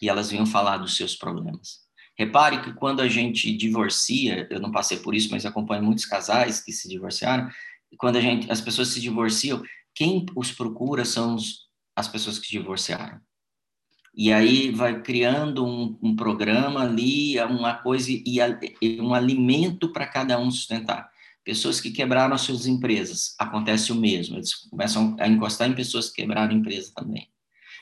E 0.01 0.09
elas 0.09 0.31
vinham 0.31 0.47
falar 0.47 0.79
dos 0.79 0.97
seus 0.97 1.17
problemas. 1.17 1.88
Repare 2.19 2.63
que 2.63 2.73
quando 2.73 3.01
a 3.01 3.09
gente 3.09 3.57
divorcia, 3.57 4.49
eu 4.51 4.59
não 4.59 4.73
passei 4.73 4.99
por 4.99 5.15
isso, 5.15 5.31
mas 5.31 5.47
acompanho 5.47 5.85
muitos 5.85 6.05
casais 6.05 6.61
que 6.61 6.73
se 6.73 6.89
divorciaram, 6.89 7.49
quando 7.97 8.17
a 8.17 8.21
gente, 8.21 8.51
as 8.51 8.61
pessoas 8.61 8.89
se 8.89 9.01
divorciam, 9.01 9.63
quem 9.95 10.27
os 10.35 10.51
procura 10.51 11.05
são 11.05 11.37
os, 11.37 11.69
as 11.95 12.09
pessoas 12.09 12.39
que 12.39 12.51
divorciaram. 12.51 13.21
E 14.13 14.33
aí 14.33 14.73
vai 14.73 15.01
criando 15.01 15.65
um, 15.65 15.97
um 16.03 16.17
programa 16.17 16.83
ali, 16.83 17.41
uma 17.41 17.75
coisa 17.75 18.11
e, 18.11 18.39
e 18.83 19.01
um 19.01 19.15
alimento 19.15 19.93
para 19.93 20.07
cada 20.07 20.39
um 20.41 20.51
sustentar. 20.51 21.09
Pessoas 21.45 21.81
que 21.81 21.93
quebraram 21.93 22.35
as 22.35 22.41
suas 22.41 22.67
empresas, 22.67 23.37
acontece 23.39 23.93
o 23.93 23.95
mesmo. 23.95 24.37
Eles 24.37 24.55
começam 24.55 25.17
a 25.21 25.29
encostar 25.29 25.69
em 25.69 25.75
pessoas 25.75 26.09
que 26.11 26.17
quebraram 26.23 26.53
a 26.53 26.59
empresa 26.59 26.93
também. 26.95 27.29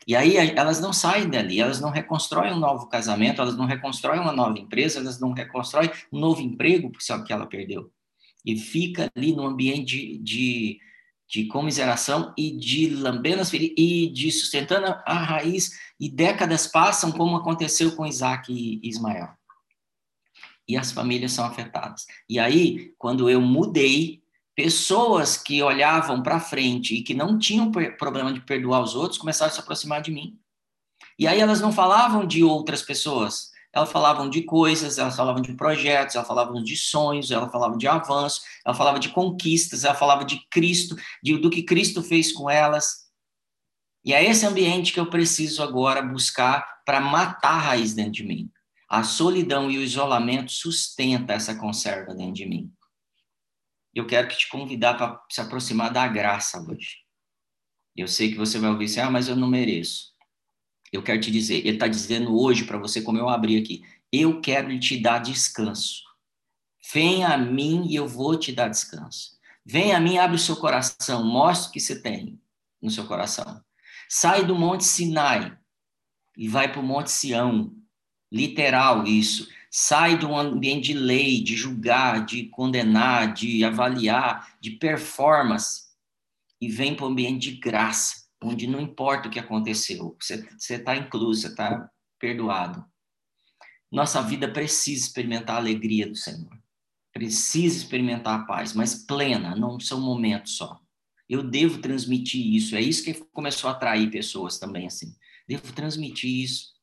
E 0.07 0.15
aí 0.15 0.37
elas 0.37 0.81
não 0.81 0.93
saem 0.93 1.29
dali, 1.29 1.61
elas 1.61 1.81
não 1.81 1.91
reconstroem 1.91 2.53
um 2.53 2.61
novo 2.61 2.87
casamento, 2.89 3.43
elas 3.43 3.57
não 3.57 3.67
reconstroem 3.67 4.21
uma 4.21 4.33
nova 4.33 4.57
empresa, 4.59 5.01
elas 5.01 5.19
não 5.19 5.33
reconstroem 5.33 5.91
um 6.13 6.21
novo 6.21 6.41
emprego, 6.41 6.91
porque 6.91 7.05
sabe 7.05 7.25
que 7.25 7.33
ela 7.33 7.47
perdeu. 7.47 7.91
E 8.45 8.57
fica 8.57 9.11
ali 9.17 9.35
no 9.35 9.45
ambiente 9.45 9.85
de, 9.85 10.19
de, 10.19 10.81
de 11.29 11.47
comiseração 11.47 12.33
e 12.39 12.57
de 12.57 12.89
lambendo 12.89 13.43
as 13.43 13.51
feridas 13.51 13.75
e 13.77 14.09
de 14.09 14.31
sustentando 14.31 14.87
a 15.05 15.15
raiz. 15.15 15.73
E 15.99 16.09
décadas 16.09 16.69
passam, 16.69 17.11
como 17.11 17.37
aconteceu 17.37 17.97
com 17.97 18.07
Isaac 18.07 18.53
e 18.53 18.89
Ismael. 18.89 19.29
E 20.69 20.77
as 20.77 20.93
famílias 20.93 21.33
são 21.33 21.45
afetadas. 21.45 22.07
E 22.29 22.39
aí, 22.39 22.93
quando 22.97 23.29
eu 23.29 23.41
mudei, 23.41 24.23
pessoas 24.57 25.37
que 25.37 25.63
olhavam 25.63 26.23
para 26.23 26.41
frente 26.41 26.95
e 26.95 27.03
que 27.03 27.13
não 27.13 27.39
tinham 27.39 27.71
problema 27.71 28.33
de 28.33 28.41
perdoar 28.41 28.81
os 28.81 28.95
outros 28.95 29.19
começaram 29.19 29.53
a 29.53 29.55
se 29.55 29.61
aproximar 29.61 30.01
de 30.01 30.11
mim. 30.11 30.41
E 31.19 31.29
aí 31.29 31.39
elas 31.39 31.61
não 31.61 31.71
falavam 31.71 32.27
de 32.27 32.43
outras 32.43 32.81
pessoas, 32.81 33.51
elas 33.71 33.93
falavam 33.93 34.31
de 34.31 34.43
coisas, 34.43 34.97
elas 34.97 35.15
falavam 35.15 35.43
de 35.43 35.53
projetos, 35.53 36.15
elas 36.15 36.27
falavam 36.27 36.63
de 36.63 36.75
sonhos, 36.75 37.31
elas 37.31 37.53
falavam 37.53 37.77
de 37.77 37.87
avanço, 37.87 38.41
elas 38.65 38.79
falavam 38.79 38.99
de 38.99 39.11
conquistas, 39.11 39.85
elas 39.85 39.99
falavam 39.99 40.25
de 40.25 40.41
Cristo, 40.51 40.97
de, 41.23 41.37
do 41.37 41.51
que 41.51 41.63
Cristo 41.63 42.03
fez 42.03 42.33
com 42.33 42.49
elas. 42.49 43.07
E 44.03 44.15
é 44.15 44.25
esse 44.25 44.47
ambiente 44.47 44.93
que 44.93 45.01
eu 45.01 45.11
preciso 45.11 45.63
agora 45.63 46.01
buscar 46.01 46.81
para 46.87 47.01
matar 47.01 47.55
a 47.55 47.59
raiz 47.59 47.93
dentro 47.93 48.13
de 48.13 48.25
mim. 48.25 48.51
A 48.89 49.03
solidão 49.03 49.71
e 49.71 49.77
o 49.77 49.83
isolamento 49.83 50.51
sustenta 50.51 51.35
essa 51.35 51.55
conserva 51.55 52.15
dentro 52.15 52.35
de 52.35 52.47
mim 52.47 52.73
eu 53.97 54.07
quero 54.07 54.29
te 54.29 54.47
convidar 54.51 54.95
para 54.95 55.25
se 55.31 55.41
aproximar 55.41 55.91
da 55.91 56.07
graça 56.07 56.61
hoje. 56.61 56.99
Eu 57.97 58.07
sei 58.07 58.31
que 58.31 58.37
você 58.37 58.59
vai 58.59 58.69
ouvir 58.69 58.85
assim, 58.85 59.01
ah, 59.01 59.11
mas 59.11 59.27
eu 59.27 59.35
não 59.35 59.49
mereço. 59.49 60.15
Eu 60.93 61.03
quero 61.03 61.19
te 61.19 61.31
dizer, 61.31 61.61
ele 61.61 61.71
está 61.71 61.89
dizendo 61.89 62.39
hoje 62.39 62.65
para 62.65 62.77
você, 62.77 63.01
como 63.01 63.17
eu 63.17 63.27
abri 63.27 63.57
aqui, 63.57 63.83
eu 64.13 64.39
quero 64.43 64.79
te 64.79 65.01
dar 65.01 65.21
descanso. 65.21 66.03
Venha 66.93 67.29
a 67.29 67.39
mim 67.39 67.87
e 67.89 67.97
eu 67.97 68.07
vou 68.07 68.39
te 68.39 68.53
dar 68.53 68.69
descanso. 68.69 69.39
Venha 69.65 69.97
a 69.97 70.01
mim, 70.01 70.19
abre 70.19 70.37
o 70.37 70.39
seu 70.39 70.57
coração, 70.57 71.25
mostre 71.25 71.71
o 71.71 71.73
que 71.73 71.81
você 71.81 72.01
tem 72.01 72.39
no 72.81 72.91
seu 72.91 73.07
coração. 73.07 73.65
Sai 74.11 74.45
do 74.45 74.55
Monte 74.55 74.85
Sinai 74.85 75.57
e 76.37 76.49
vai 76.49 76.71
para 76.71 76.81
o 76.81 76.85
Monte 76.85 77.11
Sião. 77.11 77.75
Literal 78.31 79.07
isso 79.07 79.49
sai 79.79 80.19
do 80.19 80.35
ambiente 80.35 80.87
de 80.87 80.95
lei, 80.95 81.43
de 81.43 81.55
julgar, 81.55 82.25
de 82.25 82.45
condenar, 82.45 83.35
de 83.35 83.63
avaliar, 83.63 84.57
de 84.59 84.71
performance, 84.71 85.89
e 86.59 86.67
vem 86.67 86.97
para 86.97 87.05
o 87.05 87.09
ambiente 87.09 87.51
de 87.51 87.59
graça, 87.59 88.27
onde 88.43 88.67
não 88.67 88.81
importa 88.81 89.29
o 89.29 89.31
que 89.31 89.39
aconteceu, 89.39 90.17
você 90.19 90.49
está 90.71 90.97
incluso, 90.97 91.43
você 91.43 91.49
está 91.49 91.91
perdoado. 92.19 92.83
Nossa 93.93 94.23
vida 94.23 94.51
precisa 94.51 95.09
experimentar 95.09 95.57
a 95.57 95.59
alegria 95.59 96.09
do 96.09 96.17
Senhor, 96.17 96.59
precisa 97.13 97.77
experimentar 97.77 98.41
a 98.41 98.45
paz, 98.45 98.73
mas 98.73 99.05
plena, 99.05 99.55
não 99.55 99.79
são 99.79 100.01
momentos 100.01 100.57
só. 100.57 100.81
Eu 101.29 101.43
devo 101.43 101.83
transmitir 101.83 102.55
isso, 102.55 102.75
é 102.77 102.81
isso 102.81 103.05
que 103.05 103.13
começou 103.31 103.69
a 103.69 103.75
atrair 103.75 104.11
pessoas 104.11 104.59
também 104.59 104.87
assim. 104.87 105.15
Devo 105.47 105.71
transmitir 105.75 106.31
isso 106.31 106.76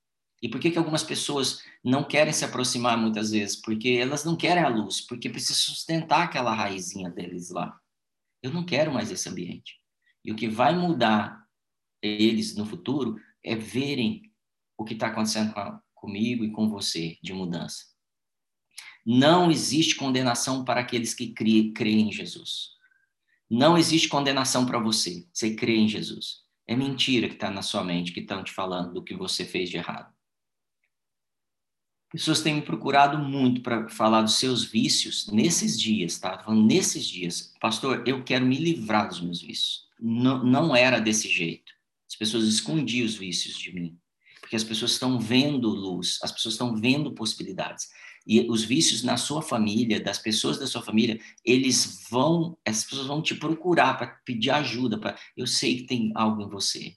E 0.43 0.49
por 0.49 0.59
que, 0.59 0.71
que 0.71 0.77
algumas 0.77 1.03
pessoas 1.03 1.63
não 1.81 2.03
querem 2.03 2.33
se 2.33 2.43
aproximar 2.43 2.97
muitas 2.97 3.31
vezes? 3.31 3.55
Porque 3.55 3.91
elas 3.91 4.25
não 4.25 4.35
querem 4.35 4.61
a 4.61 4.67
luz, 4.67 4.99
porque 4.99 5.29
precisa 5.29 5.53
sustentar 5.53 6.23
aquela 6.23 6.53
raizinha 6.53 7.09
deles 7.09 7.49
lá. 7.49 7.79
Eu 8.41 8.51
não 8.51 8.65
quero 8.65 8.93
mais 8.93 9.09
esse 9.09 9.29
ambiente. 9.29 9.79
E 10.21 10.33
o 10.33 10.35
que 10.35 10.49
vai 10.49 10.75
mudar 10.75 11.47
eles 12.01 12.57
no 12.57 12.65
futuro 12.65 13.17
é 13.41 13.55
verem 13.55 14.33
o 14.77 14.83
que 14.83 14.95
está 14.95 15.07
acontecendo 15.07 15.53
com, 15.53 15.79
comigo 15.93 16.43
e 16.43 16.51
com 16.51 16.69
você 16.69 17.17
de 17.23 17.31
mudança. 17.31 17.85
Não 19.05 19.49
existe 19.49 19.95
condenação 19.95 20.65
para 20.65 20.81
aqueles 20.81 21.13
que 21.13 21.31
creem 21.31 22.09
em 22.09 22.11
Jesus. 22.11 22.71
Não 23.49 23.77
existe 23.77 24.09
condenação 24.09 24.65
para 24.65 24.79
você. 24.79 25.25
Você 25.31 25.55
crê 25.55 25.77
em 25.77 25.87
Jesus. 25.87 26.41
É 26.67 26.75
mentira 26.75 27.29
que 27.29 27.35
está 27.35 27.49
na 27.49 27.61
sua 27.61 27.81
mente, 27.81 28.11
que 28.11 28.19
estão 28.19 28.43
te 28.43 28.51
falando 28.51 28.93
do 28.93 29.03
que 29.03 29.15
você 29.15 29.45
fez 29.45 29.69
de 29.69 29.77
errado. 29.77 30.13
Pessoas 32.13 32.41
têm 32.41 32.53
me 32.53 32.61
procurado 32.61 33.17
muito 33.17 33.61
para 33.61 33.89
falar 33.89 34.21
dos 34.21 34.35
seus 34.35 34.63
vícios 34.63 35.27
nesses 35.29 35.81
dias, 35.81 36.19
tá? 36.19 36.37
Falando 36.37 36.63
nesses 36.63 37.07
dias. 37.07 37.51
Pastor, 37.59 38.03
eu 38.05 38.23
quero 38.23 38.45
me 38.45 38.55
livrar 38.55 39.09
dos 39.09 39.19
meus 39.19 39.41
vícios. 39.41 39.87
Não, 39.99 40.43
não 40.43 40.75
era 40.75 40.99
desse 40.99 41.27
jeito. 41.27 41.73
As 42.07 42.15
pessoas 42.15 42.43
escondiam 42.43 43.03
os 43.03 43.15
vícios 43.15 43.57
de 43.57 43.73
mim. 43.73 43.97
Porque 44.39 44.55
as 44.55 44.63
pessoas 44.63 44.91
estão 44.91 45.19
vendo 45.19 45.67
luz, 45.67 46.19
as 46.21 46.31
pessoas 46.31 46.53
estão 46.53 46.75
vendo 46.75 47.15
possibilidades. 47.15 47.89
E 48.27 48.41
os 48.41 48.63
vícios 48.63 49.01
na 49.01 49.17
sua 49.17 49.41
família, 49.41 49.99
das 49.99 50.19
pessoas 50.19 50.59
da 50.59 50.67
sua 50.67 50.83
família, 50.83 51.19
eles 51.43 52.05
vão, 52.11 52.55
essas 52.63 52.83
pessoas 52.83 53.07
vão 53.07 53.23
te 53.23 53.33
procurar 53.33 53.97
para 53.97 54.07
pedir 54.23 54.51
ajuda, 54.51 54.99
para 54.99 55.17
eu 55.35 55.47
sei 55.47 55.77
que 55.77 55.87
tem 55.87 56.11
algo 56.13 56.43
em 56.43 56.49
você. 56.49 56.95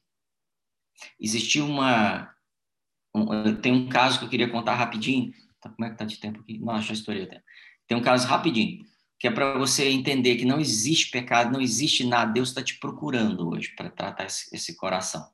Existiu 1.18 1.64
uma 1.64 2.24
um, 2.24 2.35
tem 3.62 3.72
um 3.72 3.88
caso 3.88 4.18
que 4.18 4.24
eu 4.24 4.28
queria 4.28 4.48
contar 4.48 4.74
rapidinho. 4.74 5.32
Tá, 5.60 5.70
como 5.70 5.86
é 5.86 5.90
que 5.90 5.96
tá 5.96 6.04
de 6.04 6.18
tempo 6.18 6.40
aqui? 6.40 6.58
Não, 6.58 6.80
já 6.80 6.92
estourei 6.92 7.24
o 7.24 7.28
tempo. 7.28 7.42
Tem 7.86 7.96
um 7.96 8.02
caso 8.02 8.26
rapidinho, 8.26 8.84
que 9.18 9.28
é 9.28 9.30
para 9.30 9.56
você 9.56 9.88
entender 9.88 10.36
que 10.36 10.44
não 10.44 10.60
existe 10.60 11.10
pecado, 11.10 11.52
não 11.52 11.60
existe 11.60 12.04
nada. 12.04 12.32
Deus 12.32 12.48
está 12.48 12.62
te 12.62 12.78
procurando 12.78 13.48
hoje 13.48 13.74
para 13.76 13.90
tratar 13.90 14.26
esse, 14.26 14.54
esse 14.54 14.76
coração. 14.76 15.26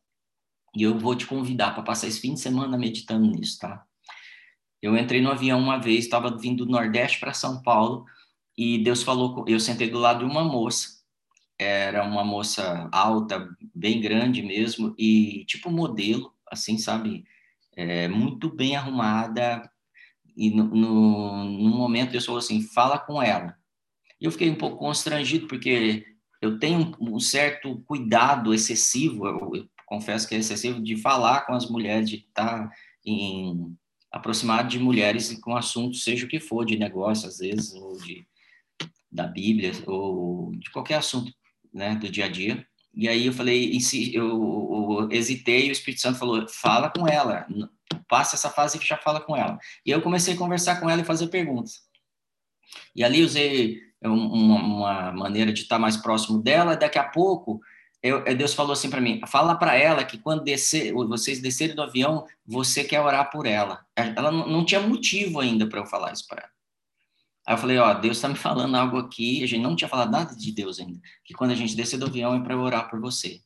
E 0.75 0.83
eu 0.83 0.99
vou 0.99 1.15
te 1.15 1.27
convidar 1.27 1.73
para 1.75 1.83
passar 1.83 2.09
esse 2.09 2.21
fim 2.21 2.35
de 2.35 2.41
semana 2.41 2.79
meditando 2.79 3.27
nisso, 3.27 3.59
tá? 3.59 3.85
Eu 4.81 4.97
entrei 4.97 5.21
no 5.21 5.31
avião 5.31 5.61
uma 5.61 5.79
vez, 5.79 6.05
estava 6.05 6.37
vindo 6.37 6.65
do 6.65 6.73
Nordeste 6.73 7.21
para 7.21 7.33
São 7.33 7.63
Paulo, 7.63 8.05
e 8.57 8.79
Deus 8.83 9.03
falou, 9.03 9.45
eu 9.47 9.61
sentei 9.61 9.89
do 9.89 9.99
lado 9.99 10.21
de 10.21 10.31
uma 10.31 10.45
moça, 10.45 11.03
era 11.59 12.05
uma 12.05 12.25
moça 12.25 12.89
alta, 12.91 13.49
bem 13.75 14.01
grande 14.01 14.43
mesmo, 14.43 14.95
e 14.99 15.45
tipo 15.47 15.71
modelo, 15.71 16.35
assim, 16.51 16.79
sabe? 16.79 17.25
É, 17.77 18.07
muito 18.09 18.55
bem 18.55 18.77
arrumada, 18.77 19.69
e 20.37 20.51
no, 20.51 20.65
no, 20.65 21.45
no 21.45 21.71
momento 21.71 22.13
Deus 22.13 22.25
falou 22.25 22.39
assim, 22.39 22.63
fala 22.63 22.99
com 22.99 23.23
ela. 23.23 23.57
E 24.21 24.25
eu 24.25 24.31
fiquei 24.31 24.51
um 24.51 24.55
pouco 24.55 24.79
constrangido, 24.79 25.47
porque 25.47 26.07
eu 26.41 26.59
tenho 26.59 26.95
um 27.01 27.21
certo 27.21 27.83
cuidado 27.87 28.55
excessivo, 28.55 29.27
eu, 29.27 29.53
eu 29.55 29.69
confesso 29.87 30.29
que 30.29 30.35
é 30.35 30.39
excessivo, 30.39 30.83
de 30.83 30.97
falar 30.97 31.47
com 31.47 31.55
as 31.55 31.69
mulheres, 31.69 32.09
de 32.09 32.17
estar 32.17 32.71
em 33.05 33.77
aproximado 34.11 34.69
de 34.69 34.79
mulheres 34.79 35.33
com 35.41 35.57
assuntos, 35.57 36.05
seja 36.05 36.27
o 36.27 36.29
que 36.29 36.39
for, 36.39 36.65
de 36.65 36.77
negócio, 36.77 37.27
às 37.27 37.39
vezes, 37.39 37.73
ou 37.73 37.97
de, 37.97 38.27
da 39.11 39.27
Bíblia, 39.27 39.73
ou 39.87 40.53
de 40.57 40.71
qualquer 40.71 40.97
assunto 40.97 41.33
né, 41.73 41.95
do 41.97 42.11
dia 42.11 42.27
a 42.27 42.29
dia. 42.29 42.67
E 42.95 43.09
aí 43.09 43.27
eu 43.27 43.33
falei, 43.33 43.79
eu, 44.13 44.29
eu, 44.29 45.09
hesitei, 45.11 45.67
e 45.67 45.69
o 45.71 45.73
Espírito 45.73 46.03
Santo 46.03 46.19
falou, 46.19 46.47
fala 46.49 46.91
com 46.91 47.09
ela, 47.09 47.47
passa 48.07 48.37
essa 48.37 48.51
fase 48.51 48.79
que 48.79 48.87
já 48.87 48.99
fala 48.99 49.21
com 49.21 49.37
ela. 49.37 49.59
E 49.85 49.91
eu 49.91 50.03
comecei 50.03 50.35
a 50.35 50.37
conversar 50.37 50.81
com 50.81 50.91
ela 50.91 51.01
e 51.01 51.05
fazer 51.05 51.29
perguntas. 51.29 51.81
E 52.95 53.03
ali 53.03 53.23
usei 53.23 53.81
uma, 54.03 54.57
uma 54.57 55.13
maneira 55.13 55.53
de 55.53 55.63
estar 55.63 55.79
mais 55.79 55.97
próximo 55.97 56.43
dela, 56.43 56.77
daqui 56.77 56.99
a 56.99 57.05
pouco 57.05 57.61
eu, 58.03 58.25
Deus 58.37 58.53
falou 58.53 58.73
assim 58.73 58.91
para 58.91 59.01
mim: 59.01 59.21
fala 59.29 59.55
para 59.55 59.77
ela 59.77 60.05
que 60.05 60.19
quando 60.19 60.43
descer, 60.43 60.93
vocês 60.93 61.41
descerem 61.41 61.77
do 61.77 61.83
avião, 61.83 62.27
você 62.45 62.83
quer 62.83 63.01
orar 63.01 63.31
por 63.31 63.47
ela. 63.47 63.87
Ela 63.95 64.33
não, 64.33 64.49
não 64.49 64.65
tinha 64.65 64.81
motivo 64.81 65.39
ainda 65.39 65.69
para 65.69 65.79
eu 65.79 65.87
falar 65.87 66.13
isso 66.13 66.27
para 66.27 66.43
ela. 66.43 66.51
Aí 67.47 67.55
eu 67.55 67.59
falei: 67.59 67.79
ó, 67.79 67.95
Deus 67.95 68.17
está 68.17 68.29
me 68.29 68.37
falando 68.37 68.75
algo 68.77 68.97
aqui. 68.99 69.43
A 69.43 69.47
gente 69.47 69.63
não 69.63 69.77
tinha 69.77 69.89
falado 69.89 70.11
nada 70.11 70.35
de 70.35 70.53
Deus 70.53 70.79
ainda. 70.79 71.01
Que 71.25 71.35
quando 71.35 71.51
a 71.51 71.55
gente 71.55 71.75
descer 71.75 71.99
do 71.99 72.07
avião 72.07 72.35
é 72.35 72.41
para 72.41 72.57
orar 72.57 72.89
por 72.89 73.01
você. 73.01 73.41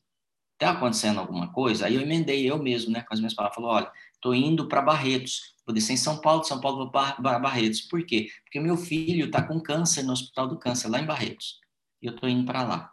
Está 0.53 0.71
acontecendo 0.71 1.19
alguma 1.19 1.51
coisa? 1.51 1.85
Aí 1.85 1.95
eu 1.95 2.01
emendei 2.01 2.49
eu 2.49 2.57
mesmo, 2.57 2.91
né, 2.91 3.01
com 3.01 3.13
as 3.13 3.19
minhas 3.19 3.33
palavras. 3.33 3.55
Falou: 3.55 3.71
olha, 3.71 3.91
estou 4.13 4.33
indo 4.33 4.67
para 4.67 4.81
Barretos. 4.81 5.55
Vou 5.65 5.73
descer 5.73 5.93
em 5.93 5.97
São 5.97 6.21
Paulo, 6.21 6.41
de 6.41 6.47
São 6.47 6.61
Paulo 6.61 6.89
para 6.91 7.39
Barretos. 7.39 7.81
Por 7.81 8.05
quê? 8.05 8.29
Porque 8.43 8.59
meu 8.59 8.77
filho 8.77 9.25
está 9.25 9.41
com 9.41 9.59
câncer 9.59 10.03
no 10.03 10.13
Hospital 10.13 10.47
do 10.47 10.57
Câncer, 10.57 10.87
lá 10.87 10.99
em 10.99 11.05
Barretos. 11.05 11.59
E 12.01 12.07
eu 12.07 12.13
estou 12.13 12.29
indo 12.29 12.45
para 12.45 12.63
lá. 12.63 12.91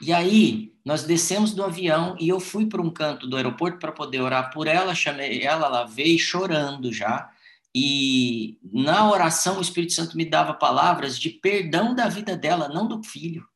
E 0.00 0.12
aí, 0.12 0.72
nós 0.84 1.04
descemos 1.04 1.52
do 1.52 1.62
avião 1.62 2.16
e 2.18 2.28
eu 2.28 2.40
fui 2.40 2.66
para 2.66 2.82
um 2.82 2.90
canto 2.90 3.26
do 3.26 3.36
aeroporto 3.36 3.78
para 3.78 3.92
poder 3.92 4.20
orar 4.20 4.50
por 4.52 4.66
ela, 4.66 4.94
chamei 4.94 5.42
ela, 5.42 5.66
ela 5.66 5.84
veio 5.84 6.18
chorando 6.18 6.92
já. 6.92 7.30
E 7.74 8.58
na 8.72 9.10
oração, 9.10 9.58
o 9.58 9.62
Espírito 9.62 9.94
Santo 9.94 10.16
me 10.16 10.24
dava 10.24 10.54
palavras 10.54 11.18
de 11.18 11.30
perdão 11.30 11.94
da 11.94 12.08
vida 12.08 12.36
dela, 12.36 12.68
não 12.68 12.86
do 12.86 13.02
filho. 13.02 13.46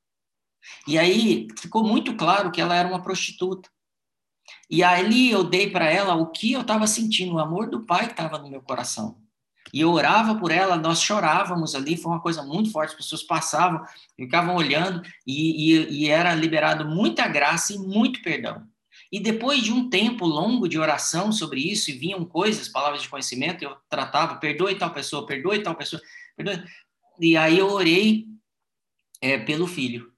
E 0.87 0.99
aí 0.99 1.47
ficou 1.59 1.85
muito 1.85 2.17
claro 2.17 2.51
que 2.51 2.61
ela 2.61 2.75
era 2.75 2.89
uma 2.89 3.03
prostituta. 3.03 3.69
E 4.71 4.83
ali 4.83 5.31
eu 5.31 5.45
dei 5.45 5.71
para 5.71 5.91
ela 5.91 6.15
o 6.15 6.31
que 6.31 6.53
eu 6.53 6.63
estava 6.63 6.87
sentindo, 6.87 7.35
o 7.35 7.39
amor 7.39 7.69
do 7.69 7.85
pai 7.85 8.07
que 8.07 8.13
estava 8.13 8.39
no 8.39 8.49
meu 8.49 8.63
coração. 8.63 9.21
E 9.73 9.81
eu 9.81 9.91
orava 9.91 10.37
por 10.37 10.51
ela, 10.51 10.77
nós 10.77 11.03
chorávamos 11.03 11.75
ali, 11.75 11.97
foi 11.97 12.13
uma 12.13 12.21
coisa 12.21 12.43
muito 12.43 12.71
forte, 12.71 12.91
as 12.91 12.97
pessoas 12.97 13.23
passavam, 13.23 13.85
ficavam 14.17 14.55
olhando, 14.55 15.03
e, 15.27 15.75
e, 15.75 16.05
e 16.05 16.09
era 16.09 16.35
liberado 16.35 16.89
muita 16.89 17.27
graça 17.27 17.75
e 17.75 17.79
muito 17.79 18.23
perdão. 18.23 18.67
E 19.11 19.21
depois 19.21 19.63
de 19.63 19.73
um 19.73 19.89
tempo 19.89 20.27
longo 20.27 20.69
de 20.69 20.79
oração 20.79 21.31
sobre 21.31 21.61
isso, 21.61 21.91
e 21.91 21.95
vinham 21.95 22.25
coisas, 22.25 22.69
palavras 22.69 23.03
de 23.03 23.09
conhecimento, 23.09 23.63
eu 23.63 23.77
tratava, 23.89 24.37
perdoe 24.37 24.75
tal 24.75 24.93
pessoa, 24.93 25.27
perdoe 25.27 25.63
tal 25.63 25.75
pessoa, 25.75 26.03
perdoe. 26.37 26.65
E 27.21 27.37
aí 27.37 27.59
eu 27.59 27.69
orei 27.69 28.27
é, 29.21 29.39
pelo 29.39 29.67
filho. 29.67 30.13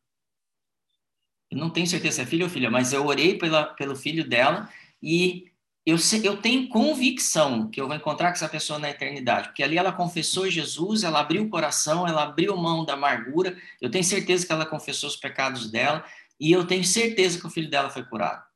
Eu 1.51 1.59
não 1.59 1.71
tenho 1.71 1.87
certeza 1.87 2.17
se 2.17 2.23
é 2.23 2.27
filho 2.27 2.45
ou 2.45 2.51
filha, 2.51 2.71
mas 2.71 2.93
eu 2.93 3.07
orei 3.07 3.39
pela, 3.39 3.65
pelo 3.65 3.97
filho 3.97 4.29
dela, 4.29 4.71
e 5.03 5.51
eu, 5.87 5.97
eu 6.23 6.37
tenho 6.37 6.69
convicção 6.69 7.71
que 7.71 7.81
eu 7.81 7.87
vou 7.87 7.97
encontrar 7.97 8.29
com 8.29 8.35
essa 8.35 8.49
pessoa 8.49 8.79
na 8.79 8.91
eternidade, 8.91 9.49
porque 9.49 9.63
ali 9.63 9.79
ela 9.79 9.91
confessou 9.91 10.51
Jesus, 10.51 11.03
ela 11.03 11.21
abriu 11.21 11.45
o 11.45 11.49
coração, 11.49 12.07
ela 12.07 12.25
abriu 12.25 12.55
mão 12.57 12.85
da 12.85 12.93
amargura, 12.93 13.57
eu 13.81 13.91
tenho 13.91 14.05
certeza 14.05 14.47
que 14.47 14.53
ela 14.53 14.67
confessou 14.67 15.09
os 15.09 15.17
pecados 15.17 15.71
dela, 15.71 16.05
e 16.39 16.53
eu 16.53 16.67
tenho 16.67 16.85
certeza 16.85 17.41
que 17.41 17.47
o 17.47 17.51
filho 17.51 17.71
dela 17.71 17.89
foi 17.89 18.05
curado. 18.05 18.48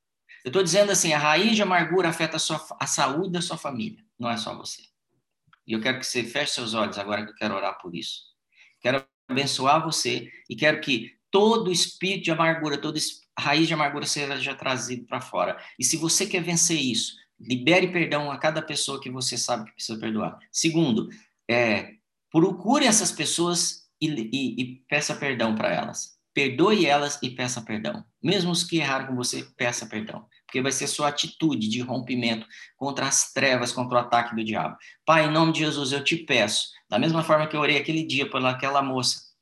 Eu 0.44 0.48
estou 0.48 0.62
dizendo 0.62 0.90
assim, 0.90 1.12
a 1.12 1.18
raiz 1.18 1.54
de 1.54 1.62
amargura 1.62 2.08
afeta 2.08 2.36
a, 2.36 2.40
sua, 2.40 2.64
a 2.80 2.86
saúde 2.86 3.32
da 3.32 3.40
sua 3.40 3.56
família, 3.56 4.04
não 4.18 4.30
é 4.30 4.36
só 4.36 4.56
você. 4.56 4.82
E 5.66 5.72
eu 5.72 5.80
quero 5.80 5.98
que 5.98 6.06
você 6.06 6.24
feche 6.24 6.52
seus 6.52 6.74
olhos 6.74 6.98
agora 6.98 7.24
que 7.24 7.30
eu 7.30 7.36
quero 7.36 7.54
orar 7.54 7.78
por 7.80 7.94
isso. 7.94 8.22
Quero 8.80 9.04
abençoar 9.28 9.82
você 9.82 10.28
e 10.50 10.56
quero 10.56 10.80
que 10.80 11.12
todo 11.30 11.70
espírito 11.70 12.24
de 12.24 12.30
amargura, 12.30 12.76
toda 12.76 12.98
raiz 13.38 13.66
de 13.66 13.74
amargura 13.74 14.04
seja 14.06 14.54
trazido 14.54 15.06
para 15.06 15.20
fora. 15.20 15.56
E 15.78 15.84
se 15.84 15.96
você 15.96 16.26
quer 16.26 16.42
vencer 16.42 16.78
isso, 16.78 17.14
libere 17.40 17.88
perdão 17.88 18.30
a 18.30 18.38
cada 18.38 18.60
pessoa 18.60 19.00
que 19.00 19.10
você 19.10 19.38
sabe 19.38 19.66
que 19.66 19.74
precisa 19.74 19.98
perdoar. 19.98 20.38
Segundo, 20.50 21.08
é, 21.48 21.94
procure 22.30 22.86
essas 22.86 23.12
pessoas 23.12 23.88
e, 24.00 24.08
e, 24.08 24.60
e 24.60 24.76
peça 24.88 25.14
perdão 25.14 25.54
para 25.54 25.72
elas. 25.72 26.18
Perdoe 26.34 26.86
elas 26.86 27.18
e 27.22 27.30
peça 27.30 27.60
perdão. 27.62 28.04
Mesmo 28.22 28.50
os 28.50 28.64
que 28.64 28.78
erraram 28.78 29.08
com 29.08 29.14
você, 29.14 29.44
peça 29.56 29.86
perdão. 29.86 30.26
Porque 30.52 30.60
vai 30.60 30.70
ser 30.70 30.86
sua 30.86 31.08
atitude 31.08 31.66
de 31.66 31.80
rompimento 31.80 32.46
contra 32.76 33.06
as 33.06 33.32
trevas, 33.32 33.72
contra 33.72 33.96
o 33.96 34.00
ataque 34.02 34.36
do 34.36 34.44
diabo. 34.44 34.76
Pai, 35.06 35.24
em 35.24 35.30
nome 35.30 35.50
de 35.54 35.60
Jesus, 35.60 35.92
eu 35.92 36.04
te 36.04 36.14
peço, 36.14 36.68
da 36.90 36.98
mesma 36.98 37.22
forma 37.22 37.46
que 37.46 37.56
eu 37.56 37.60
orei 37.60 37.78
aquele 37.78 38.04
dia 38.04 38.30
pelaquela 38.30 38.82
moça 38.82 39.32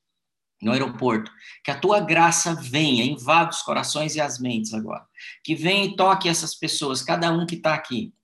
no 0.62 0.70
aeroporto, 0.70 1.32
que 1.64 1.70
a 1.72 1.76
tua 1.78 1.98
graça 1.98 2.54
venha, 2.54 3.04
invada 3.04 3.50
os 3.50 3.60
corações 3.62 4.14
e 4.14 4.20
as 4.20 4.38
mentes 4.38 4.72
agora. 4.72 5.04
Que 5.42 5.52
venha 5.52 5.86
e 5.86 5.96
toque 5.96 6.28
essas 6.28 6.54
pessoas, 6.54 7.02
cada 7.02 7.32
um 7.32 7.44
que 7.44 7.56
está 7.56 7.74
aqui. 7.74 8.14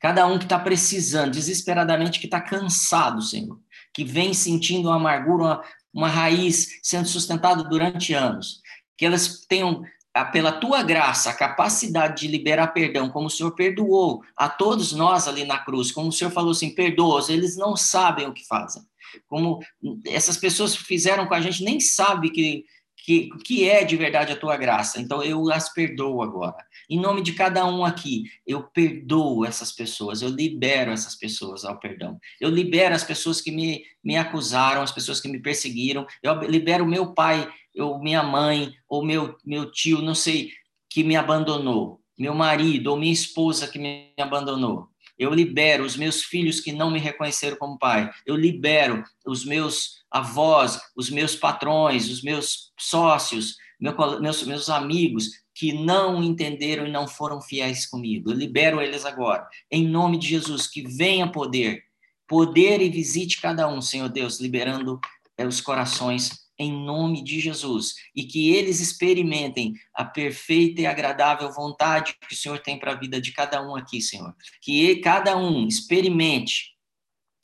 Cada 0.00 0.26
um 0.26 0.36
que 0.36 0.46
está 0.46 0.58
precisando, 0.58 1.32
desesperadamente, 1.32 2.18
que 2.18 2.26
está 2.26 2.40
cansado, 2.40 3.22
Senhor. 3.22 3.60
Que 3.94 4.04
vem 4.04 4.34
sentindo 4.34 4.88
uma 4.88 4.96
amargura, 4.96 5.44
uma, 5.44 5.64
uma 5.92 6.08
raiz 6.08 6.80
sendo 6.82 7.06
sustentada 7.06 7.62
durante 7.62 8.14
anos. 8.14 8.62
Que 8.96 9.04
elas 9.04 9.44
tenham, 9.46 9.84
pela 10.32 10.52
tua 10.52 10.82
graça, 10.82 11.30
a 11.30 11.34
capacidade 11.34 12.22
de 12.22 12.28
liberar 12.28 12.68
perdão, 12.68 13.08
como 13.08 13.26
o 13.26 13.30
Senhor 13.30 13.52
perdoou 13.52 14.22
a 14.36 14.48
todos 14.48 14.92
nós 14.92 15.28
ali 15.28 15.44
na 15.44 15.58
cruz, 15.58 15.92
como 15.92 16.08
o 16.08 16.12
Senhor 16.12 16.30
falou 16.30 16.50
assim: 16.50 16.74
perdoa-os, 16.74 17.28
eles 17.28 17.56
não 17.56 17.76
sabem 17.76 18.26
o 18.26 18.32
que 18.32 18.46
fazem 18.46 18.82
como 19.26 19.60
essas 20.06 20.36
pessoas 20.36 20.76
fizeram 20.76 21.26
com 21.26 21.34
a 21.34 21.40
gente, 21.40 21.64
nem 21.64 21.80
sabe 21.80 22.30
que, 22.30 22.64
que, 22.96 23.30
que 23.44 23.68
é 23.68 23.84
de 23.84 23.96
verdade 23.96 24.32
a 24.32 24.36
tua 24.36 24.56
graça. 24.56 25.00
Então 25.00 25.22
eu 25.22 25.50
as 25.50 25.72
perdoo 25.72 26.22
agora. 26.22 26.64
Em 26.90 26.98
nome 26.98 27.22
de 27.22 27.32
cada 27.32 27.66
um 27.66 27.84
aqui, 27.84 28.24
eu 28.46 28.62
perdoo 28.62 29.44
essas 29.44 29.72
pessoas, 29.72 30.22
eu 30.22 30.28
libero 30.28 30.90
essas 30.90 31.14
pessoas 31.14 31.64
ao 31.64 31.78
perdão. 31.78 32.18
Eu 32.40 32.50
libero 32.50 32.94
as 32.94 33.04
pessoas 33.04 33.40
que 33.40 33.50
me, 33.50 33.82
me 34.02 34.16
acusaram, 34.16 34.82
as 34.82 34.92
pessoas 34.92 35.20
que 35.20 35.28
me 35.28 35.40
perseguiram. 35.40 36.06
Eu 36.22 36.40
libero 36.42 36.86
meu 36.86 37.14
pai, 37.14 37.48
ou 37.78 37.98
minha 37.98 38.22
mãe, 38.22 38.74
ou 38.88 39.04
meu, 39.04 39.36
meu 39.44 39.70
tio, 39.70 40.02
não 40.02 40.14
sei, 40.14 40.52
que 40.90 41.04
me 41.04 41.16
abandonou. 41.16 42.00
Meu 42.18 42.34
marido 42.34 42.88
ou 42.88 42.96
minha 42.96 43.12
esposa 43.12 43.68
que 43.68 43.78
me 43.78 44.12
abandonou. 44.18 44.88
Eu 45.18 45.34
libero 45.34 45.84
os 45.84 45.96
meus 45.96 46.22
filhos 46.22 46.60
que 46.60 46.72
não 46.72 46.90
me 46.90 46.98
reconheceram 46.98 47.56
como 47.56 47.78
pai. 47.78 48.10
Eu 48.24 48.36
libero 48.36 49.02
os 49.26 49.44
meus 49.44 49.98
avós, 50.10 50.80
os 50.96 51.10
meus 51.10 51.34
patrões, 51.34 52.08
os 52.08 52.22
meus 52.22 52.72
sócios, 52.78 53.56
meus, 53.80 54.46
meus 54.46 54.70
amigos 54.70 55.30
que 55.54 55.72
não 55.72 56.22
entenderam 56.22 56.86
e 56.86 56.90
não 56.90 57.08
foram 57.08 57.40
fiéis 57.40 57.84
comigo. 57.84 58.30
Eu 58.30 58.36
libero 58.36 58.80
eles 58.80 59.04
agora. 59.04 59.46
Em 59.70 59.86
nome 59.86 60.16
de 60.16 60.28
Jesus, 60.28 60.68
que 60.68 60.82
venha 60.82 61.30
poder, 61.30 61.82
poder 62.28 62.80
e 62.80 62.88
visite 62.88 63.40
cada 63.40 63.68
um, 63.68 63.80
Senhor 63.80 64.08
Deus, 64.08 64.38
liberando 64.38 65.00
eh, 65.36 65.46
os 65.46 65.60
corações 65.60 66.47
em 66.58 66.72
nome 66.72 67.22
de 67.22 67.38
Jesus 67.38 67.94
e 68.14 68.24
que 68.24 68.50
eles 68.50 68.80
experimentem 68.80 69.74
a 69.94 70.04
perfeita 70.04 70.80
e 70.80 70.86
agradável 70.86 71.52
vontade 71.52 72.16
que 72.20 72.34
o 72.34 72.36
Senhor 72.36 72.58
tem 72.58 72.78
para 72.78 72.92
a 72.92 72.98
vida 72.98 73.20
de 73.20 73.32
cada 73.32 73.62
um 73.62 73.76
aqui, 73.76 74.00
Senhor. 74.00 74.34
Que 74.60 74.96
cada 74.96 75.36
um 75.36 75.66
experimente 75.66 76.76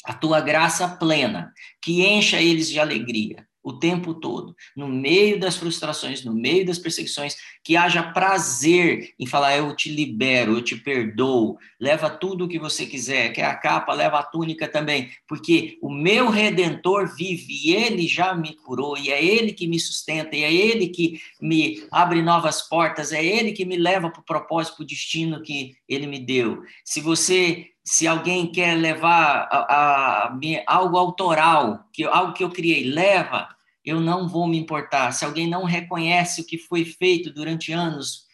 a 0.04 0.12
tua 0.12 0.40
graça 0.40 0.88
plena, 0.88 1.52
que 1.80 2.04
encha 2.04 2.40
eles 2.40 2.68
de 2.68 2.78
alegria 2.78 3.46
o 3.64 3.72
tempo 3.72 4.12
todo, 4.12 4.54
no 4.76 4.86
meio 4.86 5.40
das 5.40 5.56
frustrações, 5.56 6.22
no 6.22 6.34
meio 6.34 6.66
das 6.66 6.78
perseguições, 6.78 7.34
que 7.64 7.78
haja 7.78 8.02
prazer 8.02 9.14
em 9.18 9.26
falar: 9.26 9.56
eu 9.56 9.74
te 9.74 9.88
libero, 9.88 10.52
eu 10.52 10.62
te 10.62 10.76
perdoo, 10.76 11.56
leva 11.80 12.10
tudo 12.10 12.44
o 12.44 12.48
que 12.48 12.58
você 12.58 12.84
quiser, 12.84 13.32
quer 13.32 13.46
a 13.46 13.54
capa, 13.54 13.94
leva 13.94 14.18
a 14.18 14.22
túnica 14.22 14.68
também, 14.68 15.10
porque 15.26 15.78
o 15.80 15.90
meu 15.90 16.28
redentor 16.28 17.16
vive 17.16 17.54
e 17.64 17.74
ele 17.74 18.06
já 18.06 18.34
me 18.34 18.54
curou, 18.54 18.98
e 18.98 19.10
é 19.10 19.24
ele 19.24 19.54
que 19.54 19.66
me 19.66 19.80
sustenta, 19.80 20.36
e 20.36 20.44
é 20.44 20.52
ele 20.52 20.88
que 20.88 21.18
me 21.40 21.82
abre 21.90 22.20
novas 22.20 22.60
portas, 22.60 23.12
é 23.12 23.24
ele 23.24 23.52
que 23.52 23.64
me 23.64 23.76
leva 23.76 24.10
para 24.10 24.20
o 24.20 24.24
propósito, 24.24 24.76
para 24.76 24.82
o 24.82 24.86
destino 24.86 25.40
que 25.40 25.74
ele 25.88 26.06
me 26.06 26.18
deu. 26.18 26.62
Se 26.84 27.00
você 27.00 27.70
se 27.84 28.06
alguém 28.06 28.50
quer 28.50 28.74
levar 28.76 29.46
a, 29.50 29.58
a, 29.58 30.28
a, 30.28 30.38
algo 30.66 30.96
autoral, 30.96 31.86
que, 31.92 32.04
algo 32.04 32.32
que 32.32 32.42
eu 32.42 32.50
criei, 32.50 32.84
leva, 32.84 33.48
eu 33.84 34.00
não 34.00 34.26
vou 34.26 34.48
me 34.48 34.58
importar. 34.58 35.12
Se 35.12 35.24
alguém 35.24 35.46
não 35.46 35.64
reconhece 35.64 36.40
o 36.40 36.46
que 36.46 36.56
foi 36.56 36.84
feito 36.84 37.32
durante 37.32 37.72
anos 37.72 38.24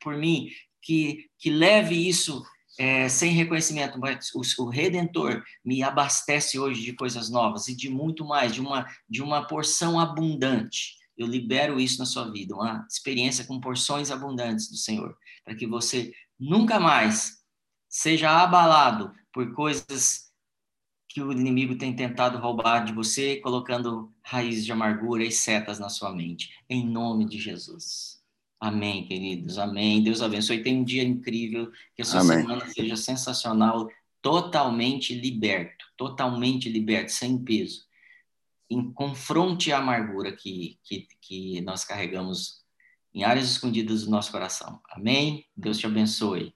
por 0.00 0.16
mim, 0.16 0.48
que, 0.80 1.26
que 1.38 1.50
leve 1.50 2.08
isso 2.08 2.42
é, 2.78 3.08
sem 3.08 3.32
reconhecimento, 3.32 3.98
mas 3.98 4.30
o, 4.34 4.40
o, 4.62 4.68
Redentor 4.68 5.42
me 5.64 5.82
abastece 5.82 6.58
hoje 6.58 6.82
de 6.82 6.92
coisas 6.92 7.30
novas 7.30 7.68
e 7.68 7.76
de 7.76 7.88
muito 7.88 8.24
mais, 8.24 8.52
de 8.52 8.60
uma, 8.60 8.86
de 9.08 9.22
uma 9.22 9.46
porção 9.46 10.00
abundante. 10.00 10.96
Eu 11.16 11.26
libero 11.26 11.78
isso 11.78 11.98
na 11.98 12.06
sua 12.06 12.30
vida, 12.32 12.54
uma 12.54 12.84
experiência 12.90 13.44
com 13.44 13.60
porções 13.60 14.10
abundantes 14.10 14.68
do 14.68 14.76
Senhor, 14.76 15.16
para 15.44 15.54
que 15.54 15.66
você 15.66 16.12
nunca 16.38 16.80
mais 16.80 17.43
seja 17.94 18.42
abalado 18.42 19.14
por 19.32 19.54
coisas 19.54 20.32
que 21.08 21.22
o 21.22 21.30
inimigo 21.30 21.78
tem 21.78 21.94
tentado 21.94 22.38
roubar 22.38 22.84
de 22.84 22.92
você, 22.92 23.36
colocando 23.36 24.12
raízes 24.20 24.64
de 24.64 24.72
amargura 24.72 25.22
e 25.22 25.30
setas 25.30 25.78
na 25.78 25.88
sua 25.88 26.12
mente. 26.12 26.50
Em 26.68 26.84
nome 26.84 27.24
de 27.24 27.38
Jesus. 27.38 28.20
Amém, 28.58 29.06
queridos. 29.06 29.60
Amém. 29.60 30.02
Deus 30.02 30.22
abençoe. 30.22 30.60
Tenha 30.60 30.80
um 30.80 30.82
dia 30.82 31.04
incrível. 31.04 31.70
Que 31.94 32.02
a 32.02 32.04
sua 32.04 32.22
Amém. 32.22 32.38
semana 32.38 32.68
seja 32.68 32.96
sensacional, 32.96 33.88
totalmente 34.20 35.14
liberto, 35.14 35.86
totalmente 35.96 36.68
liberto, 36.68 37.12
sem 37.12 37.38
peso. 37.38 37.84
Em, 38.68 38.90
confronte 38.92 39.70
a 39.70 39.78
amargura 39.78 40.32
que, 40.32 40.80
que, 40.82 41.06
que 41.20 41.60
nós 41.60 41.84
carregamos 41.84 42.60
em 43.14 43.22
áreas 43.22 43.48
escondidas 43.48 44.04
do 44.04 44.10
nosso 44.10 44.32
coração. 44.32 44.80
Amém? 44.90 45.46
Deus 45.56 45.78
te 45.78 45.86
abençoe. 45.86 46.52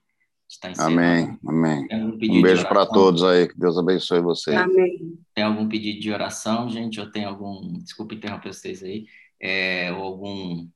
Está 0.48 0.72
amém, 0.87 1.38
amém. 1.46 1.87
Um 1.92 2.40
beijo 2.40 2.66
para 2.66 2.87
todos 2.87 3.22
aí, 3.22 3.46
que 3.46 3.58
Deus 3.58 3.76
abençoe 3.76 4.22
vocês. 4.22 4.56
Amém. 4.56 5.18
Tem 5.34 5.44
algum 5.44 5.68
pedido 5.68 6.00
de 6.00 6.11
oração, 6.11 6.70
gente? 6.70 6.98
Ou 6.98 7.11
tem 7.11 7.24
algum, 7.26 7.78
desculpa 7.80 8.14
interromper 8.14 8.54
vocês 8.54 8.82
aí, 8.82 9.06
é, 9.38 9.92
ou 9.92 10.02
algum 10.02 10.66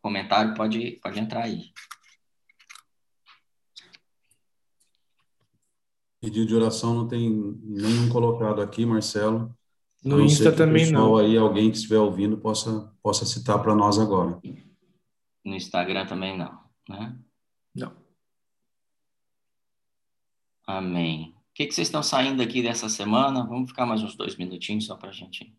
comentário, 0.00 0.54
pode, 0.54 1.00
pode 1.02 1.18
entrar 1.18 1.42
aí. 1.42 1.72
Pedido 6.20 6.46
de 6.46 6.54
oração 6.54 6.94
não 6.94 7.08
tem 7.08 7.28
nenhum 7.64 8.08
colocado 8.08 8.62
aqui, 8.62 8.86
Marcelo. 8.86 9.52
No 10.04 10.20
Insta 10.20 10.52
também 10.52 10.92
não. 10.92 11.16
aí, 11.16 11.36
alguém 11.36 11.72
que 11.72 11.76
estiver 11.76 11.98
ouvindo, 11.98 12.38
possa, 12.38 12.92
possa 13.02 13.26
citar 13.26 13.60
para 13.60 13.74
nós 13.74 13.98
agora. 13.98 14.40
No 15.44 15.56
Instagram 15.56 16.06
também 16.06 16.38
não, 16.38 16.56
né? 16.88 17.18
Não. 17.74 18.06
Amém. 20.66 21.34
O 21.50 21.54
que, 21.54 21.66
que 21.66 21.74
vocês 21.74 21.86
estão 21.86 22.02
saindo 22.02 22.42
aqui 22.42 22.62
dessa 22.62 22.88
semana? 22.88 23.46
Vamos 23.46 23.70
ficar 23.70 23.86
mais 23.86 24.02
uns 24.02 24.16
dois 24.16 24.36
minutinhos 24.36 24.86
só 24.86 24.96
para 24.96 25.10
a 25.10 25.12
gente. 25.12 25.54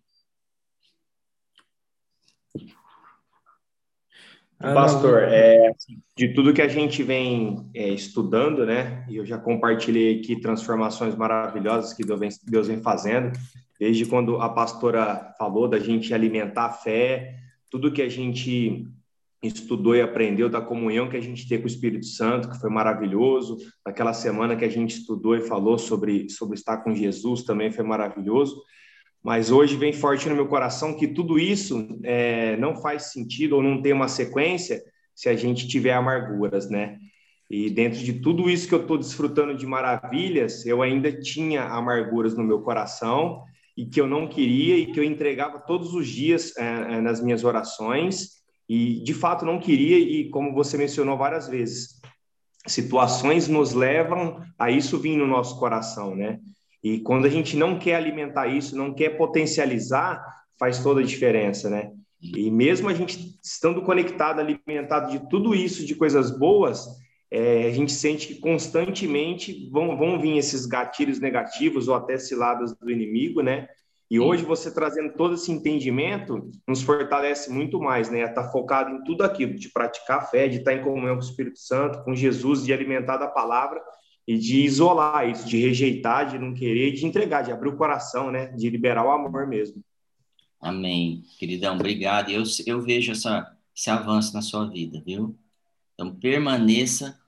Pastor, 4.59 5.23
é, 5.23 5.71
de 6.15 6.33
tudo 6.33 6.53
que 6.53 6.61
a 6.61 6.67
gente 6.67 7.03
vem 7.03 7.69
é, 7.75 7.89
estudando, 7.89 8.65
né? 8.65 9.05
E 9.07 9.15
eu 9.15 9.25
já 9.25 9.37
compartilhei 9.37 10.19
aqui 10.19 10.39
transformações 10.41 11.15
maravilhosas 11.15 11.93
que 11.93 12.03
Deus 12.03 12.19
vem, 12.19 12.29
Deus 12.43 12.67
vem 12.67 12.81
fazendo, 12.81 13.31
desde 13.79 14.05
quando 14.05 14.41
a 14.41 14.49
pastora 14.49 15.33
falou 15.37 15.67
da 15.67 15.79
gente 15.79 16.11
alimentar 16.11 16.65
a 16.65 16.73
fé, 16.73 17.39
tudo 17.69 17.91
que 17.91 18.01
a 18.01 18.09
gente 18.09 18.87
estudou 19.41 19.95
e 19.95 20.01
aprendeu 20.01 20.49
da 20.49 20.59
comunhão 20.59 21.09
que 21.09 21.17
a 21.17 21.21
gente 21.21 21.47
tem 21.47 21.59
com 21.59 21.65
o 21.65 21.67
Espírito 21.67 22.05
Santo, 22.05 22.49
que 22.49 22.59
foi 22.59 22.69
maravilhoso. 22.69 23.57
Daquela 23.85 24.13
semana 24.13 24.55
que 24.55 24.65
a 24.65 24.69
gente 24.69 24.97
estudou 24.97 25.35
e 25.35 25.41
falou 25.41 25.77
sobre, 25.77 26.29
sobre 26.29 26.55
estar 26.55 26.77
com 26.77 26.95
Jesus 26.95 27.43
também 27.43 27.71
foi 27.71 27.83
maravilhoso. 27.83 28.61
Mas 29.23 29.51
hoje 29.51 29.75
vem 29.75 29.93
forte 29.93 30.27
no 30.27 30.35
meu 30.35 30.47
coração 30.47 30.95
que 30.95 31.07
tudo 31.07 31.37
isso 31.37 31.87
é, 32.03 32.55
não 32.57 32.75
faz 32.75 33.11
sentido 33.11 33.57
ou 33.57 33.63
não 33.63 33.81
tem 33.81 33.93
uma 33.93 34.07
sequência 34.07 34.81
se 35.13 35.29
a 35.29 35.35
gente 35.35 35.67
tiver 35.67 35.93
amarguras, 35.93 36.69
né? 36.69 36.97
E 37.49 37.69
dentro 37.69 37.99
de 37.99 38.13
tudo 38.13 38.49
isso 38.49 38.67
que 38.67 38.75
eu 38.75 38.81
estou 38.81 38.97
desfrutando 38.97 39.55
de 39.55 39.65
maravilhas, 39.65 40.65
eu 40.65 40.81
ainda 40.81 41.11
tinha 41.11 41.63
amarguras 41.63 42.35
no 42.35 42.43
meu 42.43 42.61
coração 42.61 43.43
e 43.75 43.85
que 43.85 44.01
eu 44.01 44.07
não 44.07 44.27
queria 44.27 44.77
e 44.77 44.87
que 44.87 44.99
eu 44.99 45.03
entregava 45.03 45.59
todos 45.59 45.93
os 45.93 46.07
dias 46.07 46.55
é, 46.57 46.95
é 46.95 47.01
nas 47.01 47.21
minhas 47.21 47.43
orações 47.43 48.36
e 48.67 49.01
de 49.03 49.13
fato 49.13 49.45
não 49.45 49.59
queria, 49.59 49.97
e 49.97 50.29
como 50.29 50.53
você 50.53 50.77
mencionou 50.77 51.17
várias 51.17 51.47
vezes, 51.47 52.01
situações 52.65 53.47
nos 53.47 53.73
levam 53.73 54.41
a 54.59 54.69
isso 54.69 54.99
vir 54.99 55.17
no 55.17 55.25
nosso 55.25 55.57
coração, 55.59 56.15
né? 56.15 56.39
E 56.83 56.99
quando 56.99 57.25
a 57.25 57.29
gente 57.29 57.55
não 57.55 57.79
quer 57.79 57.95
alimentar 57.95 58.47
isso, 58.47 58.77
não 58.77 58.93
quer 58.93 59.17
potencializar, 59.17 60.23
faz 60.59 60.79
toda 60.79 61.01
a 61.01 61.03
diferença, 61.03 61.69
né? 61.69 61.91
E 62.21 62.49
mesmo 62.49 62.89
a 62.89 62.93
gente 62.93 63.39
estando 63.43 63.81
conectado, 63.81 64.39
alimentado 64.39 65.11
de 65.11 65.29
tudo 65.29 65.53
isso, 65.53 65.85
de 65.85 65.95
coisas 65.95 66.37
boas, 66.37 66.87
é, 67.29 67.67
a 67.67 67.71
gente 67.71 67.91
sente 67.91 68.27
que 68.27 68.39
constantemente 68.39 69.69
vão, 69.69 69.97
vão 69.97 70.19
vir 70.19 70.37
esses 70.37 70.65
gatilhos 70.65 71.19
negativos 71.19 71.87
ou 71.87 71.95
até 71.95 72.17
ciladas 72.17 72.75
do 72.75 72.89
inimigo, 72.89 73.41
né? 73.41 73.67
E 74.09 74.19
hoje 74.19 74.45
você 74.45 74.71
trazendo 74.71 75.13
todo 75.13 75.33
esse 75.33 75.51
entendimento 75.51 76.49
nos 76.65 76.81
fortalece 76.81 77.51
muito 77.51 77.79
mais, 77.79 78.09
né? 78.09 78.21
Estar 78.21 78.43
tá 78.43 78.51
focado 78.51 78.89
em 78.89 79.03
tudo 79.03 79.23
aquilo, 79.23 79.53
de 79.53 79.69
praticar 79.69 80.19
a 80.19 80.21
fé, 80.21 80.47
de 80.47 80.57
estar 80.57 80.73
em 80.73 80.81
comunhão 80.81 81.15
com 81.15 81.21
o 81.21 81.25
Espírito 81.25 81.59
Santo, 81.59 82.03
com 82.03 82.15
Jesus, 82.15 82.63
de 82.63 82.71
alimentar 82.71 83.17
da 83.17 83.27
palavra 83.27 83.81
e 84.25 84.37
de 84.37 84.61
isolar 84.61 85.29
isso, 85.29 85.45
de 85.45 85.57
rejeitar, 85.57 86.25
de 86.29 86.39
não 86.39 86.53
querer, 86.53 86.93
de 86.93 87.05
entregar, 87.05 87.41
de 87.41 87.51
abrir 87.51 87.69
o 87.69 87.77
coração, 87.77 88.31
né? 88.31 88.47
De 88.47 88.69
liberar 88.69 89.05
o 89.05 89.11
amor 89.11 89.45
mesmo. 89.45 89.83
Amém, 90.59 91.23
queridão, 91.37 91.75
obrigado. 91.75 92.29
Eu, 92.29 92.43
eu 92.65 92.81
vejo 92.81 93.11
essa, 93.11 93.55
esse 93.75 93.89
avanço 93.89 94.33
na 94.33 94.41
sua 94.41 94.69
vida, 94.69 95.01
viu? 95.05 95.37
Então 95.93 96.15
permaneça, 96.15 97.19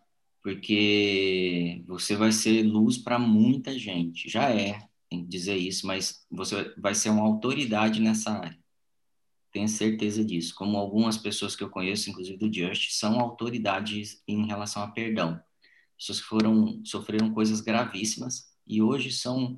porque 0.41 1.83
você 1.85 2.15
vai 2.15 2.31
ser 2.31 2.63
luz 2.63 2.97
para 2.97 3.19
muita 3.19 3.77
gente. 3.77 4.29
Já 4.29 4.49
é, 4.49 4.88
que 5.09 5.27
dizer 5.27 5.55
isso, 5.55 5.87
mas 5.87 6.25
você 6.29 6.73
vai 6.77 6.93
ser 6.93 7.09
uma 7.09 7.23
autoridade 7.23 7.99
nessa 7.99 8.31
área. 8.31 8.57
Tenho 9.51 9.67
certeza 9.67 10.23
disso. 10.23 10.53
Como 10.55 10.77
algumas 10.77 11.17
pessoas 11.17 11.55
que 11.55 11.63
eu 11.63 11.69
conheço, 11.69 12.09
inclusive 12.09 12.37
do 12.37 12.53
Just, 12.53 12.91
são 12.91 13.19
autoridades 13.19 14.21
em 14.27 14.45
relação 14.45 14.83
a 14.83 14.87
perdão. 14.87 15.39
Pessoas 15.97 16.21
que 16.21 16.27
foram, 16.27 16.81
sofreram 16.85 17.33
coisas 17.33 17.59
gravíssimas 17.59 18.49
e 18.67 18.81
hoje 18.81 19.11
são 19.11 19.57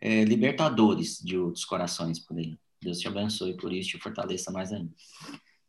é, 0.00 0.24
libertadores 0.24 1.18
de 1.18 1.38
outros 1.38 1.64
corações 1.64 2.18
por 2.18 2.36
aí. 2.36 2.58
Deus 2.82 2.98
te 2.98 3.06
abençoe 3.06 3.56
por 3.56 3.72
isso, 3.72 3.90
te 3.90 3.98
fortaleça 3.98 4.50
mais 4.50 4.72
ainda. 4.72 4.90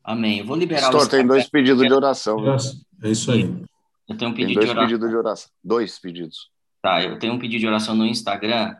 Amém. 0.04 0.40
Eu 0.40 0.46
vou 0.46 0.56
liberar 0.56 0.92
Pastor, 0.92 1.08
tem 1.08 1.28
dois 1.28 1.48
pedidos 1.48 1.86
de 1.86 1.94
oração. 1.94 2.40
É 3.04 3.12
isso 3.12 3.32
aí. 3.32 3.44
Eu 4.08 4.18
tenho 4.18 4.32
um 4.32 4.34
pedido 4.34 4.60
tem 4.60 4.66
dois 4.66 4.66
de 4.66 4.72
oração. 4.72 4.88
pedidos 4.88 5.10
de 5.10 5.16
oração. 5.16 5.52
Dois 5.64 6.00
pedidos. 6.00 6.52
Tá, 6.82 7.04
eu 7.04 7.20
tenho 7.20 7.34
um 7.34 7.40
pedido 7.40 7.60
de 7.60 7.68
oração 7.68 7.96
no 7.96 8.06
Instagram 8.08 8.76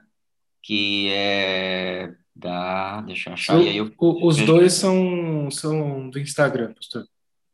que 0.62 1.10
é 1.12 2.14
da. 2.36 3.02
Deixa 3.02 3.30
eu 3.30 3.34
achar. 3.34 3.58
Aí 3.58 3.78
eu... 3.78 3.94
Os 3.98 4.38
dois 4.38 4.74
são, 4.74 5.50
são 5.52 6.10
do 6.10 6.20
Instagram, 6.20 6.74
pastor. 6.74 7.06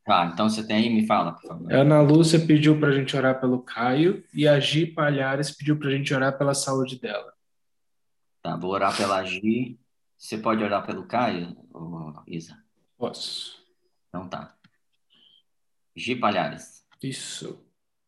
Tá, 0.05 0.29
então 0.33 0.49
você 0.49 0.65
tem 0.65 0.77
aí, 0.77 0.89
me 0.89 1.05
fala, 1.05 1.33
por 1.33 1.45
favor. 1.45 1.73
Ana 1.73 2.01
Lúcia 2.01 2.39
pediu 2.39 2.79
para 2.79 2.89
a 2.89 2.91
gente 2.93 3.15
orar 3.17 3.41
pelo 3.41 3.61
Caio 3.61 4.23
e 4.33 4.47
a 4.47 4.57
Gi 4.57 4.85
Palhares 4.85 5.51
pediu 5.51 5.77
para 5.77 5.89
a 5.89 5.91
gente 5.91 6.13
orar 6.13 6.37
pela 6.37 6.53
saúde 6.53 6.97
dela. 6.97 7.33
Tá, 8.41 8.55
vou 8.55 8.71
orar 8.71 8.95
pela 8.95 9.21
Gi. 9.25 9.77
Você 10.17 10.37
pode 10.37 10.63
orar 10.63 10.85
pelo 10.85 11.03
Caio, 11.05 11.55
Isa? 12.25 12.57
Posso. 12.97 13.61
Então 14.07 14.29
tá. 14.29 14.55
Gi 15.93 16.15
Palhares. 16.15 16.85
Isso. 17.03 17.66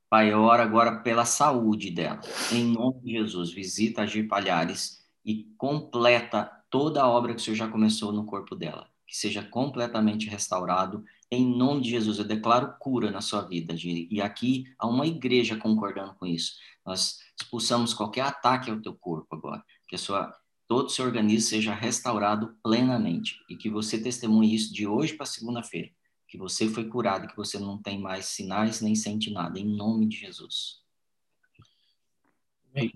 Pai, 0.09 0.33
eu 0.33 0.41
oro 0.41 0.63
agora 0.63 1.01
pela 1.01 1.23
saúde 1.23 1.91
dela. 1.91 2.19
Em 2.51 2.65
nome 2.65 2.99
de 3.01 3.11
Jesus, 3.11 3.51
visita 3.51 4.01
a 4.01 4.05
Gi 4.07 4.23
Palhares 4.23 5.05
e 5.23 5.43
completa 5.55 6.45
toda 6.67 7.03
a 7.03 7.07
obra 7.07 7.35
que 7.35 7.39
o 7.39 7.43
Senhor 7.43 7.55
já 7.55 7.67
começou 7.67 8.11
no 8.11 8.25
corpo 8.25 8.55
dela. 8.55 8.89
Que 9.05 9.15
seja 9.15 9.43
completamente 9.43 10.27
restaurado. 10.27 11.05
Em 11.29 11.45
nome 11.45 11.81
de 11.81 11.91
Jesus, 11.91 12.17
eu 12.17 12.25
declaro 12.25 12.73
cura 12.79 13.11
na 13.11 13.21
sua 13.21 13.41
vida. 13.41 13.75
E 13.77 14.19
aqui 14.19 14.65
há 14.79 14.87
uma 14.87 15.05
igreja 15.05 15.55
concordando 15.55 16.15
com 16.15 16.25
isso. 16.25 16.53
Nós 16.83 17.19
expulsamos 17.39 17.93
qualquer 17.93 18.21
ataque 18.21 18.71
ao 18.71 18.81
teu 18.81 18.95
corpo 18.95 19.35
agora. 19.35 19.63
Que 19.87 19.93
a 19.93 19.99
sua, 19.99 20.33
todo 20.67 20.87
o 20.87 20.89
seu 20.89 21.05
organismo 21.05 21.47
seja 21.47 21.71
restaurado 21.75 22.55
plenamente. 22.63 23.35
E 23.47 23.55
que 23.55 23.69
você 23.69 24.01
testemunhe 24.01 24.55
isso 24.55 24.73
de 24.73 24.87
hoje 24.87 25.13
para 25.13 25.27
segunda-feira 25.27 25.91
que 26.29 26.37
você 26.37 26.69
foi 26.69 26.87
curado, 26.87 27.27
que 27.27 27.35
você 27.35 27.57
não 27.57 27.81
tem 27.81 27.99
mais 27.99 28.25
sinais 28.25 28.81
nem 28.81 28.93
sente 28.93 29.33
nada, 29.33 29.59
em 29.59 29.65
nome 29.65 30.07
de 30.07 30.17
Jesus. 30.17 30.79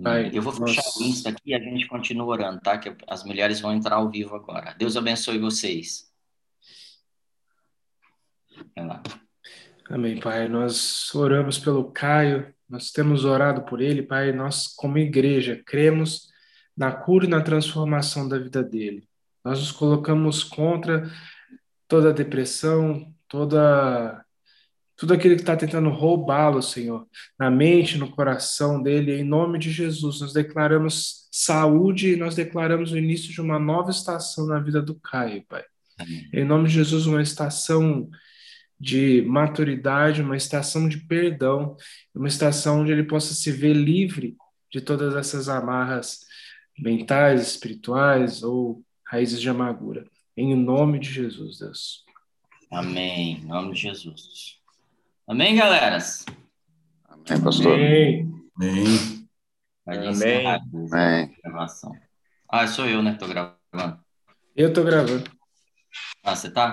Pai, 0.01 0.29
eu 0.31 0.41
vou 0.41 0.53
fechar 0.53 0.83
o 0.99 1.03
Insta 1.03 1.29
aqui 1.29 1.41
e 1.47 1.55
a 1.55 1.59
gente 1.59 1.87
continua 1.87 2.27
orando, 2.27 2.61
tá? 2.61 2.77
Que 2.77 2.95
as 3.07 3.23
mulheres 3.23 3.59
vão 3.59 3.73
entrar 3.73 3.95
ao 3.95 4.09
vivo 4.09 4.35
agora. 4.35 4.75
Deus 4.77 4.95
abençoe 4.95 5.39
vocês. 5.39 6.13
Vai 8.75 8.85
lá. 8.85 9.01
Amém, 9.89 10.19
Pai. 10.19 10.47
Nós 10.47 11.13
oramos 11.15 11.57
pelo 11.57 11.91
Caio, 11.91 12.53
nós 12.69 12.91
temos 12.91 13.25
orado 13.25 13.63
por 13.63 13.81
ele, 13.81 14.03
Pai. 14.03 14.31
Nós, 14.31 14.67
como 14.67 14.99
igreja, 14.99 15.61
cremos 15.65 16.31
na 16.77 16.91
cura 16.91 17.25
e 17.25 17.29
na 17.29 17.41
transformação 17.41 18.29
da 18.29 18.37
vida 18.37 18.63
dele. 18.63 19.07
Nós 19.43 19.59
nos 19.59 19.71
colocamos 19.71 20.43
contra 20.43 21.11
toda 21.93 22.09
a 22.09 22.11
depressão, 22.11 23.13
toda 23.27 24.25
tudo 24.95 25.13
aquilo 25.13 25.35
que 25.35 25.41
está 25.41 25.55
tentando 25.55 25.89
roubá-lo, 25.89 26.59
Senhor, 26.59 27.07
na 27.37 27.51
mente, 27.51 27.99
no 27.99 28.09
coração 28.09 28.81
dele, 28.81 29.19
em 29.19 29.23
nome 29.23 29.59
de 29.59 29.69
Jesus, 29.69 30.19
nós 30.19 30.33
declaramos 30.33 31.27
saúde 31.31 32.13
e 32.13 32.15
nós 32.15 32.33
declaramos 32.33 32.91
o 32.91 32.97
início 32.97 33.31
de 33.31 33.39
uma 33.39 33.59
nova 33.59 33.91
estação 33.91 34.47
na 34.47 34.59
vida 34.59 34.81
do 34.81 34.95
Caio, 34.95 35.45
Pai. 35.47 35.63
Amém. 35.99 36.27
Em 36.33 36.43
nome 36.43 36.67
de 36.67 36.73
Jesus, 36.73 37.05
uma 37.05 37.21
estação 37.21 38.09
de 38.79 39.21
maturidade, 39.27 40.23
uma 40.23 40.35
estação 40.35 40.89
de 40.89 40.97
perdão, 40.97 41.77
uma 42.15 42.27
estação 42.27 42.81
onde 42.81 42.91
ele 42.91 43.03
possa 43.03 43.35
se 43.35 43.51
ver 43.51 43.73
livre 43.73 44.35
de 44.71 44.81
todas 44.81 45.15
essas 45.15 45.47
amarras 45.47 46.21
mentais, 46.79 47.49
espirituais 47.49 48.41
ou 48.41 48.83
raízes 49.05 49.39
de 49.39 49.47
amargura. 49.47 50.11
Em 50.35 50.55
nome 50.55 50.97
de 50.99 51.11
Jesus, 51.11 51.59
Deus. 51.59 52.03
Amém. 52.71 53.37
Em 53.37 53.45
nome 53.45 53.73
de 53.73 53.81
Jesus. 53.81 54.59
Amém, 55.27 55.55
galera? 55.55 55.99
Amém, 57.07 57.43
pastor. 57.43 57.73
Amém. 57.73 58.33
Amém. 58.57 59.27
Amém. 59.85 61.35
Gravação. 61.43 61.95
Ah, 62.49 62.65
sou 62.65 62.87
eu, 62.87 63.03
né? 63.03 63.13
Tô 63.13 63.27
gravando. 63.27 64.03
Eu 64.55 64.73
tô 64.73 64.83
gravando. 64.83 65.29
Ah, 66.23 66.35
você 66.35 66.49
tá? 66.49 66.71